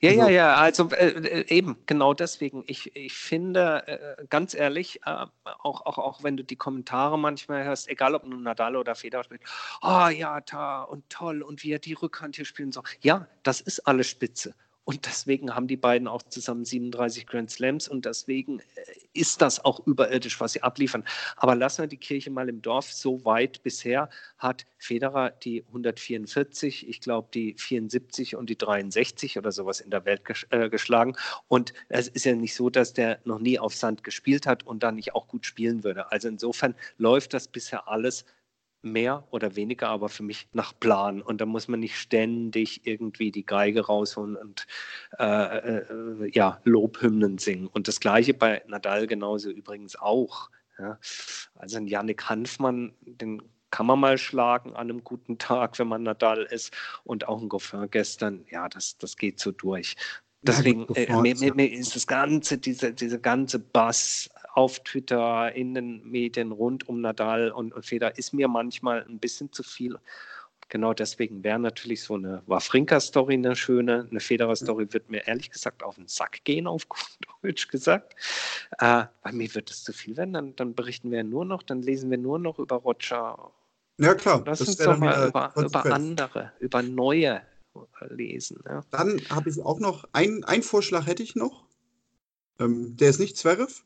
Ja, 0.00 0.10
ja, 0.10 0.24
also 0.24 0.32
ja, 0.32 0.54
also 0.54 0.90
äh, 0.90 1.40
äh, 1.40 1.54
eben, 1.54 1.76
genau 1.86 2.14
deswegen. 2.14 2.64
Ich, 2.66 2.94
ich 2.96 3.14
finde, 3.14 3.86
äh, 3.86 4.26
ganz 4.28 4.54
ehrlich, 4.54 5.00
äh, 5.04 5.26
auch, 5.44 5.86
auch, 5.86 5.98
auch 5.98 6.22
wenn 6.22 6.36
du 6.36 6.44
die 6.44 6.56
Kommentare 6.56 7.18
manchmal 7.18 7.64
hörst, 7.64 7.88
egal 7.88 8.14
ob 8.14 8.24
nun 8.24 8.42
Nadal 8.42 8.76
oder 8.76 8.94
Federer 8.94 9.24
spielt, 9.24 9.42
oh 9.82 10.08
ja, 10.08 10.40
da 10.40 10.82
und 10.82 11.08
toll 11.10 11.42
und 11.42 11.62
wie 11.62 11.72
er 11.72 11.78
die 11.78 11.94
Rückhand 11.94 12.36
hier 12.36 12.44
spielen 12.44 12.72
soll. 12.72 12.84
Ja, 13.00 13.26
das 13.42 13.60
ist 13.60 13.80
alles 13.80 14.08
spitze. 14.08 14.54
Und 14.88 15.04
deswegen 15.04 15.54
haben 15.54 15.66
die 15.66 15.76
beiden 15.76 16.08
auch 16.08 16.22
zusammen 16.22 16.64
37 16.64 17.26
Grand 17.26 17.50
Slams 17.50 17.88
und 17.88 18.06
deswegen 18.06 18.60
äh, 18.60 18.62
ist 19.12 19.42
das 19.42 19.62
auch 19.62 19.86
überirdisch, 19.86 20.40
was 20.40 20.54
sie 20.54 20.62
abliefern. 20.62 21.04
Aber 21.36 21.54
lassen 21.54 21.82
wir 21.82 21.88
die 21.88 21.98
Kirche 21.98 22.30
mal 22.30 22.48
im 22.48 22.62
Dorf. 22.62 22.90
So 22.90 23.22
weit 23.26 23.62
bisher 23.62 24.08
hat 24.38 24.64
Federer 24.78 25.28
die 25.28 25.62
144, 25.66 26.88
ich 26.88 27.02
glaube 27.02 27.28
die 27.34 27.54
74 27.58 28.34
und 28.34 28.48
die 28.48 28.56
63 28.56 29.36
oder 29.36 29.52
sowas 29.52 29.80
in 29.80 29.90
der 29.90 30.06
Welt 30.06 30.24
ges 30.24 30.46
äh, 30.48 30.70
geschlagen. 30.70 31.16
Und 31.48 31.74
es 31.90 32.08
ist 32.08 32.24
ja 32.24 32.34
nicht 32.34 32.54
so, 32.54 32.70
dass 32.70 32.94
der 32.94 33.18
noch 33.24 33.40
nie 33.40 33.58
auf 33.58 33.74
Sand 33.74 34.04
gespielt 34.04 34.46
hat 34.46 34.66
und 34.66 34.82
dann 34.82 34.94
nicht 34.94 35.14
auch 35.14 35.28
gut 35.28 35.44
spielen 35.44 35.84
würde. 35.84 36.10
Also 36.12 36.28
insofern 36.28 36.74
läuft 36.96 37.34
das 37.34 37.46
bisher 37.46 37.88
alles 37.88 38.24
mehr 38.82 39.24
oder 39.30 39.56
weniger, 39.56 39.88
aber 39.88 40.08
für 40.08 40.22
mich 40.22 40.48
nach 40.52 40.72
Plan. 40.78 41.20
Und 41.22 41.40
da 41.40 41.46
muss 41.46 41.68
man 41.68 41.80
nicht 41.80 41.96
ständig 41.96 42.86
irgendwie 42.86 43.30
die 43.32 43.44
Geige 43.44 43.86
rausholen 43.86 44.36
und 44.36 44.66
äh, 45.18 45.24
äh, 45.24 46.30
ja, 46.32 46.60
Lobhymnen 46.64 47.38
singen. 47.38 47.66
Und 47.66 47.88
das 47.88 48.00
gleiche 48.00 48.34
bei 48.34 48.62
Nadal 48.66 49.06
genauso 49.06 49.50
übrigens 49.50 49.96
auch. 49.96 50.50
Ja. 50.78 50.98
Also 51.54 51.78
ein 51.78 51.86
Yannick 51.86 52.28
Hanfmann, 52.28 52.94
den 53.00 53.42
kann 53.70 53.86
man 53.86 54.00
mal 54.00 54.16
schlagen 54.16 54.70
an 54.70 54.90
einem 54.90 55.04
guten 55.04 55.38
Tag, 55.38 55.78
wenn 55.78 55.88
man 55.88 56.02
Nadal 56.02 56.44
ist. 56.44 56.72
Und 57.04 57.28
auch 57.28 57.40
ein 57.40 57.48
Goffin 57.48 57.90
gestern, 57.90 58.44
ja, 58.50 58.68
das, 58.68 58.96
das 58.98 59.16
geht 59.16 59.40
so 59.40 59.50
durch. 59.50 59.96
Deswegen 60.42 60.86
äh, 60.94 61.12
mir, 61.20 61.36
mir, 61.36 61.54
mir, 61.54 61.72
ist 61.72 61.96
das 61.96 62.06
ganze, 62.06 62.58
diese, 62.58 62.92
diese 62.94 63.20
ganze 63.20 63.58
Bass 63.58 64.30
auf 64.58 64.80
Twitter, 64.80 65.54
in 65.54 65.72
den 65.72 66.02
Medien 66.02 66.50
rund 66.50 66.88
um 66.88 67.00
Nadal 67.00 67.52
und, 67.52 67.72
und 67.72 67.86
Federer 67.86 68.18
ist 68.18 68.32
mir 68.32 68.48
manchmal 68.48 69.06
ein 69.08 69.20
bisschen 69.20 69.52
zu 69.52 69.62
viel. 69.62 69.96
Genau 70.68 70.92
deswegen 70.92 71.44
wäre 71.44 71.60
natürlich 71.60 72.02
so 72.02 72.14
eine 72.14 72.42
Wawrinka-Story 72.46 73.34
eine 73.34 73.54
schöne. 73.54 74.08
Eine 74.10 74.18
Federer-Story 74.18 74.92
wird 74.92 75.10
mir 75.10 75.28
ehrlich 75.28 75.52
gesagt 75.52 75.84
auf 75.84 75.94
den 75.94 76.08
Sack 76.08 76.42
gehen, 76.42 76.66
auf 76.66 76.88
Deutsch 77.40 77.68
gesagt. 77.68 78.16
Äh, 78.80 79.04
bei 79.22 79.30
mir 79.30 79.54
wird 79.54 79.70
es 79.70 79.84
zu 79.84 79.92
viel 79.92 80.16
werden. 80.16 80.32
Dann, 80.32 80.56
dann, 80.56 80.74
berichten 80.74 81.12
wir 81.12 81.22
nur 81.22 81.44
noch, 81.44 81.62
dann 81.62 81.80
lesen 81.80 82.10
wir 82.10 82.18
nur 82.18 82.40
noch 82.40 82.58
über 82.58 82.76
Roger. 82.76 83.52
Ja, 83.98 84.16
klar. 84.16 84.42
Lass 84.44 84.60
uns 84.60 84.76
doch 84.76 84.98
mal 84.98 85.28
über, 85.28 85.52
über, 85.56 85.86
andere, 85.86 86.50
über 86.58 86.82
neue 86.82 87.42
lesen. 88.08 88.58
Ja. 88.66 88.82
Dann 88.90 89.20
habe 89.30 89.50
ich 89.50 89.60
auch 89.62 89.78
noch, 89.78 90.04
einen 90.12 90.62
Vorschlag 90.64 91.06
hätte 91.06 91.22
ich 91.22 91.36
noch. 91.36 91.64
Ähm, 92.58 92.96
der 92.96 93.10
ist 93.10 93.20
nicht 93.20 93.36
Zverev 93.36 93.84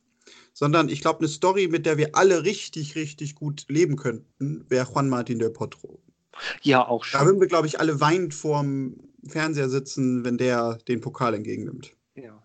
sondern 0.52 0.88
ich 0.88 1.00
glaube, 1.00 1.20
eine 1.20 1.28
Story, 1.28 1.68
mit 1.68 1.87
der 1.87 1.96
wir 1.96 2.14
alle 2.14 2.44
richtig, 2.44 2.94
richtig 2.94 3.35
gut 3.35 3.64
leben 3.68 3.96
könnten, 3.96 4.64
wäre 4.68 4.90
Juan 4.90 5.08
Martin 5.08 5.38
del 5.38 5.50
Potro. 5.50 6.00
Ja, 6.62 6.87
auch 6.87 7.04
schon. 7.04 7.20
Da 7.20 7.26
würden 7.26 7.40
wir, 7.40 7.48
glaube 7.48 7.66
ich, 7.66 7.80
alle 7.80 8.00
weinend 8.00 8.35
vorm 8.35 8.96
Fernseher 9.26 9.68
sitzen, 9.68 10.24
wenn 10.24 10.38
der 10.38 10.78
den 10.88 11.00
Pokal 11.00 11.35
entgegennimmt. 11.35 11.94
Ja. 12.14 12.42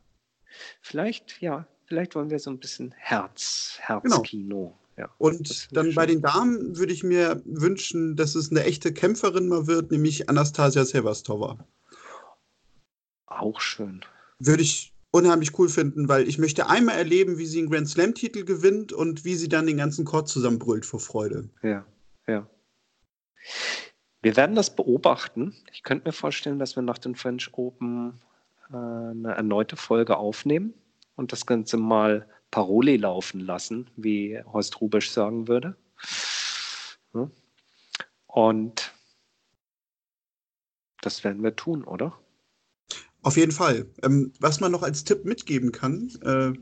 Vielleicht, 0.81 1.41
ja, 1.41 1.67
vielleicht 1.85 2.15
wollen 2.15 2.29
wir 2.29 2.39
so 2.39 2.49
ein 2.49 2.59
bisschen 2.59 2.93
Herz, 2.97 3.77
Herzkino. 3.79 4.55
Genau. 4.55 4.79
Ja, 4.97 5.13
und 5.19 5.75
dann 5.77 5.93
bei 5.93 6.07
den 6.07 6.23
Damen 6.23 6.75
würde 6.75 6.91
ich 6.91 7.03
mir 7.03 7.39
wünschen, 7.45 8.15
dass 8.15 8.33
es 8.33 8.49
eine 8.49 8.63
echte 8.63 8.91
Kämpferin 8.91 9.47
mal 9.47 9.67
wird, 9.67 9.91
nämlich 9.91 10.27
Anastasia 10.27 10.83
Sevastova. 10.85 11.63
Auch 13.27 13.61
schön. 13.61 14.03
Würde 14.39 14.63
ich 14.63 14.91
unheimlich 15.17 15.57
cool 15.57 15.69
finden, 15.69 16.07
weil 16.07 16.27
ich 16.27 16.37
möchte 16.37 16.67
einmal 16.67 16.95
erleben, 16.97 17.37
wie 17.37 17.45
sie 17.45 17.59
einen 17.59 17.69
Grand 17.69 17.89
Slam-Titel 17.89 18.45
gewinnt 18.45 18.93
und 18.93 19.25
wie 19.25 19.35
sie 19.35 19.49
dann 19.49 19.65
den 19.65 19.77
ganzen 19.77 20.05
Court 20.05 20.27
zusammenbrüllt 20.27 20.85
vor 20.85 20.99
Freude. 20.99 21.49
Ja, 21.63 21.85
ja. 22.27 22.47
Wir 24.21 24.35
werden 24.35 24.55
das 24.55 24.75
beobachten. 24.75 25.55
Ich 25.71 25.83
könnte 25.83 26.07
mir 26.07 26.13
vorstellen, 26.13 26.59
dass 26.59 26.75
wir 26.75 26.83
nach 26.83 26.97
den 26.97 27.15
French 27.15 27.49
Open 27.53 28.19
äh, 28.71 28.75
eine 28.75 29.33
erneute 29.35 29.75
Folge 29.75 30.17
aufnehmen 30.17 30.73
und 31.15 31.31
das 31.31 31.45
Ganze 31.45 31.77
mal 31.77 32.27
Paroli 32.51 32.97
laufen 32.97 33.39
lassen, 33.39 33.89
wie 33.95 34.41
Horst 34.45 34.79
Rubisch 34.81 35.11
sagen 35.11 35.47
würde. 35.47 35.75
Und 38.27 38.93
das 41.01 41.23
werden 41.23 41.43
wir 41.43 41.55
tun, 41.55 41.83
oder? 41.83 42.19
Auf 43.21 43.37
jeden 43.37 43.51
Fall. 43.51 43.87
Ähm, 44.03 44.31
was 44.39 44.59
man 44.59 44.71
noch 44.71 44.83
als 44.83 45.03
Tipp 45.03 45.25
mitgeben 45.25 45.71
kann, 45.71 46.09
äh, 46.21 46.53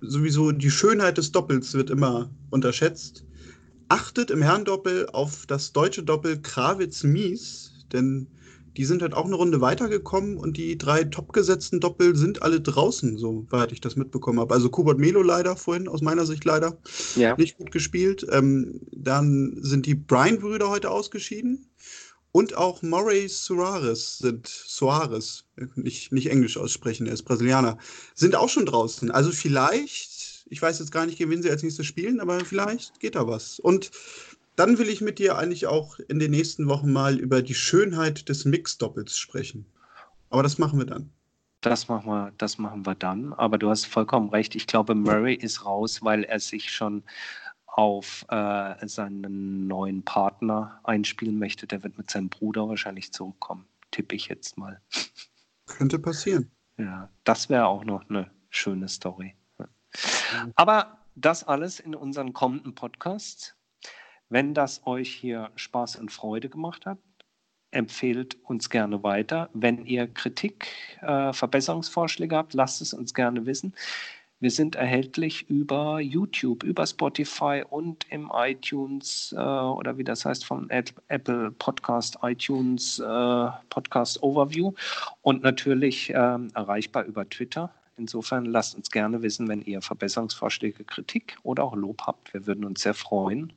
sowieso 0.00 0.52
die 0.52 0.70
Schönheit 0.70 1.18
des 1.18 1.32
Doppels 1.32 1.74
wird 1.74 1.90
immer 1.90 2.30
unterschätzt. 2.50 3.24
Achtet 3.88 4.30
im 4.30 4.42
Herrendoppel 4.42 5.08
auf 5.12 5.46
das 5.46 5.72
deutsche 5.72 6.02
Doppel 6.02 6.40
Krawitz-Mies, 6.40 7.86
denn 7.92 8.26
die 8.76 8.86
sind 8.86 9.02
halt 9.02 9.12
auch 9.12 9.26
eine 9.26 9.34
Runde 9.34 9.60
weitergekommen 9.60 10.38
und 10.38 10.56
die 10.56 10.78
drei 10.78 11.04
topgesetzten 11.04 11.78
Doppel 11.78 12.16
sind 12.16 12.42
alle 12.42 12.60
draußen, 12.60 13.18
soweit 13.18 13.70
ich 13.72 13.80
das 13.80 13.96
mitbekommen 13.96 14.40
habe. 14.40 14.54
Also 14.54 14.70
Kubot 14.70 14.98
Melo 14.98 15.22
leider 15.22 15.56
vorhin, 15.56 15.88
aus 15.88 16.00
meiner 16.00 16.24
Sicht 16.24 16.44
leider, 16.44 16.78
ja. 17.14 17.36
nicht 17.36 17.58
gut 17.58 17.70
gespielt. 17.70 18.26
Ähm, 18.30 18.80
dann 18.92 19.58
sind 19.60 19.84
die 19.84 19.94
Bryan-Brüder 19.94 20.70
heute 20.70 20.90
ausgeschieden. 20.90 21.66
Und 22.32 22.56
auch 22.56 22.80
Murray 22.82 23.28
Soares 23.28 24.18
sind 24.18 24.48
Soares, 24.48 25.44
nicht, 25.74 26.12
nicht 26.12 26.30
Englisch 26.30 26.56
aussprechen, 26.56 27.06
er 27.06 27.12
ist 27.12 27.24
Brasilianer, 27.24 27.76
sind 28.14 28.34
auch 28.34 28.48
schon 28.48 28.64
draußen. 28.64 29.10
Also 29.10 29.30
vielleicht, 29.30 30.46
ich 30.48 30.62
weiß 30.62 30.78
jetzt 30.78 30.92
gar 30.92 31.04
nicht, 31.04 31.20
wen 31.20 31.42
sie 31.42 31.50
als 31.50 31.62
nächstes 31.62 31.86
spielen, 31.86 32.20
aber 32.20 32.42
vielleicht 32.44 33.00
geht 33.00 33.16
da 33.16 33.26
was. 33.26 33.60
Und 33.60 33.90
dann 34.56 34.78
will 34.78 34.88
ich 34.88 35.02
mit 35.02 35.18
dir 35.18 35.36
eigentlich 35.36 35.66
auch 35.66 35.98
in 35.98 36.18
den 36.18 36.30
nächsten 36.30 36.68
Wochen 36.68 36.90
mal 36.90 37.18
über 37.18 37.42
die 37.42 37.54
Schönheit 37.54 38.28
des 38.30 38.46
Mix-Doppels 38.46 39.16
sprechen. 39.18 39.66
Aber 40.30 40.42
das 40.42 40.56
machen 40.56 40.78
wir 40.78 40.86
dann. 40.86 41.10
Das 41.60 41.88
machen 41.88 42.06
wir, 42.06 42.32
das 42.38 42.58
machen 42.58 42.86
wir 42.86 42.94
dann. 42.94 43.34
Aber 43.34 43.58
du 43.58 43.68
hast 43.68 43.86
vollkommen 43.86 44.30
recht. 44.30 44.54
Ich 44.54 44.66
glaube, 44.66 44.94
Murray 44.94 45.34
ist 45.34 45.64
raus, 45.64 46.00
weil 46.02 46.24
er 46.24 46.40
sich 46.40 46.72
schon 46.72 47.04
auf 47.72 48.26
äh, 48.28 48.86
seinen 48.86 49.66
neuen 49.66 50.04
Partner 50.04 50.80
einspielen 50.84 51.38
möchte. 51.38 51.66
Der 51.66 51.82
wird 51.82 51.96
mit 51.96 52.10
seinem 52.10 52.28
Bruder 52.28 52.68
wahrscheinlich 52.68 53.12
zurückkommen. 53.12 53.66
Tippe 53.90 54.14
ich 54.14 54.28
jetzt 54.28 54.58
mal. 54.58 54.80
Könnte 55.66 55.98
passieren. 55.98 56.50
Ja, 56.76 57.08
das 57.24 57.48
wäre 57.48 57.66
auch 57.66 57.84
noch 57.84 58.08
eine 58.08 58.30
schöne 58.50 58.88
Story. 58.88 59.34
Aber 60.54 60.98
das 61.14 61.44
alles 61.44 61.80
in 61.80 61.94
unseren 61.94 62.32
kommenden 62.32 62.74
Podcasts. 62.74 63.54
Wenn 64.28 64.54
das 64.54 64.86
euch 64.86 65.12
hier 65.12 65.50
Spaß 65.56 65.96
und 65.96 66.10
Freude 66.10 66.48
gemacht 66.48 66.86
hat, 66.86 66.98
empfehlt 67.70 68.36
uns 68.44 68.70
gerne 68.70 69.02
weiter. 69.02 69.48
Wenn 69.54 69.84
ihr 69.86 70.06
Kritik, 70.06 70.68
äh, 71.00 71.32
Verbesserungsvorschläge 71.32 72.36
habt, 72.36 72.54
lasst 72.54 72.82
es 72.82 72.92
uns 72.94 73.14
gerne 73.14 73.46
wissen. 73.46 73.74
Wir 74.42 74.50
sind 74.50 74.74
erhältlich 74.74 75.48
über 75.48 76.00
YouTube, 76.00 76.64
über 76.64 76.84
Spotify 76.84 77.62
und 77.70 78.04
im 78.10 78.28
iTunes 78.34 79.32
äh, 79.38 79.40
oder 79.40 79.98
wie 79.98 80.02
das 80.02 80.24
heißt 80.24 80.44
vom 80.44 80.68
Apple 80.68 81.52
Podcast 81.52 82.18
iTunes 82.22 82.98
äh, 82.98 83.46
Podcast 83.70 84.20
Overview 84.20 84.72
und 85.20 85.44
natürlich 85.44 86.10
äh, 86.10 86.38
erreichbar 86.54 87.04
über 87.04 87.28
Twitter. 87.30 87.72
Insofern 87.96 88.44
lasst 88.46 88.74
uns 88.74 88.90
gerne 88.90 89.22
wissen, 89.22 89.46
wenn 89.46 89.62
ihr 89.62 89.80
Verbesserungsvorschläge, 89.80 90.82
Kritik 90.82 91.36
oder 91.44 91.62
auch 91.62 91.76
Lob 91.76 92.02
habt. 92.04 92.34
Wir 92.34 92.44
würden 92.44 92.64
uns 92.64 92.82
sehr 92.82 92.94
freuen 92.94 93.52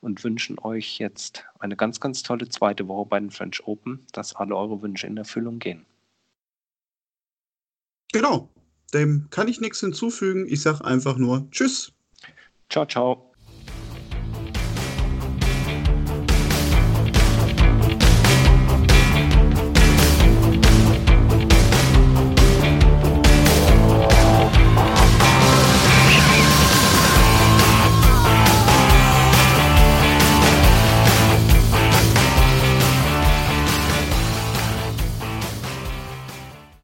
und 0.00 0.22
wünschen 0.22 0.56
euch 0.60 1.00
jetzt 1.00 1.46
eine 1.58 1.74
ganz, 1.74 1.98
ganz 1.98 2.22
tolle 2.22 2.48
zweite 2.48 2.86
Woche 2.86 3.08
bei 3.08 3.18
den 3.18 3.32
French 3.32 3.66
Open, 3.66 4.06
dass 4.12 4.36
alle 4.36 4.54
eure 4.54 4.80
Wünsche 4.82 5.08
in 5.08 5.16
Erfüllung 5.16 5.58
gehen. 5.58 5.84
Genau. 8.12 8.48
Dem 8.94 9.28
kann 9.30 9.48
ich 9.48 9.60
nichts 9.60 9.80
hinzufügen. 9.80 10.46
Ich 10.48 10.62
sage 10.62 10.84
einfach 10.84 11.16
nur 11.16 11.50
Tschüss. 11.50 11.92
Ciao, 12.70 12.86
ciao. 12.86 13.27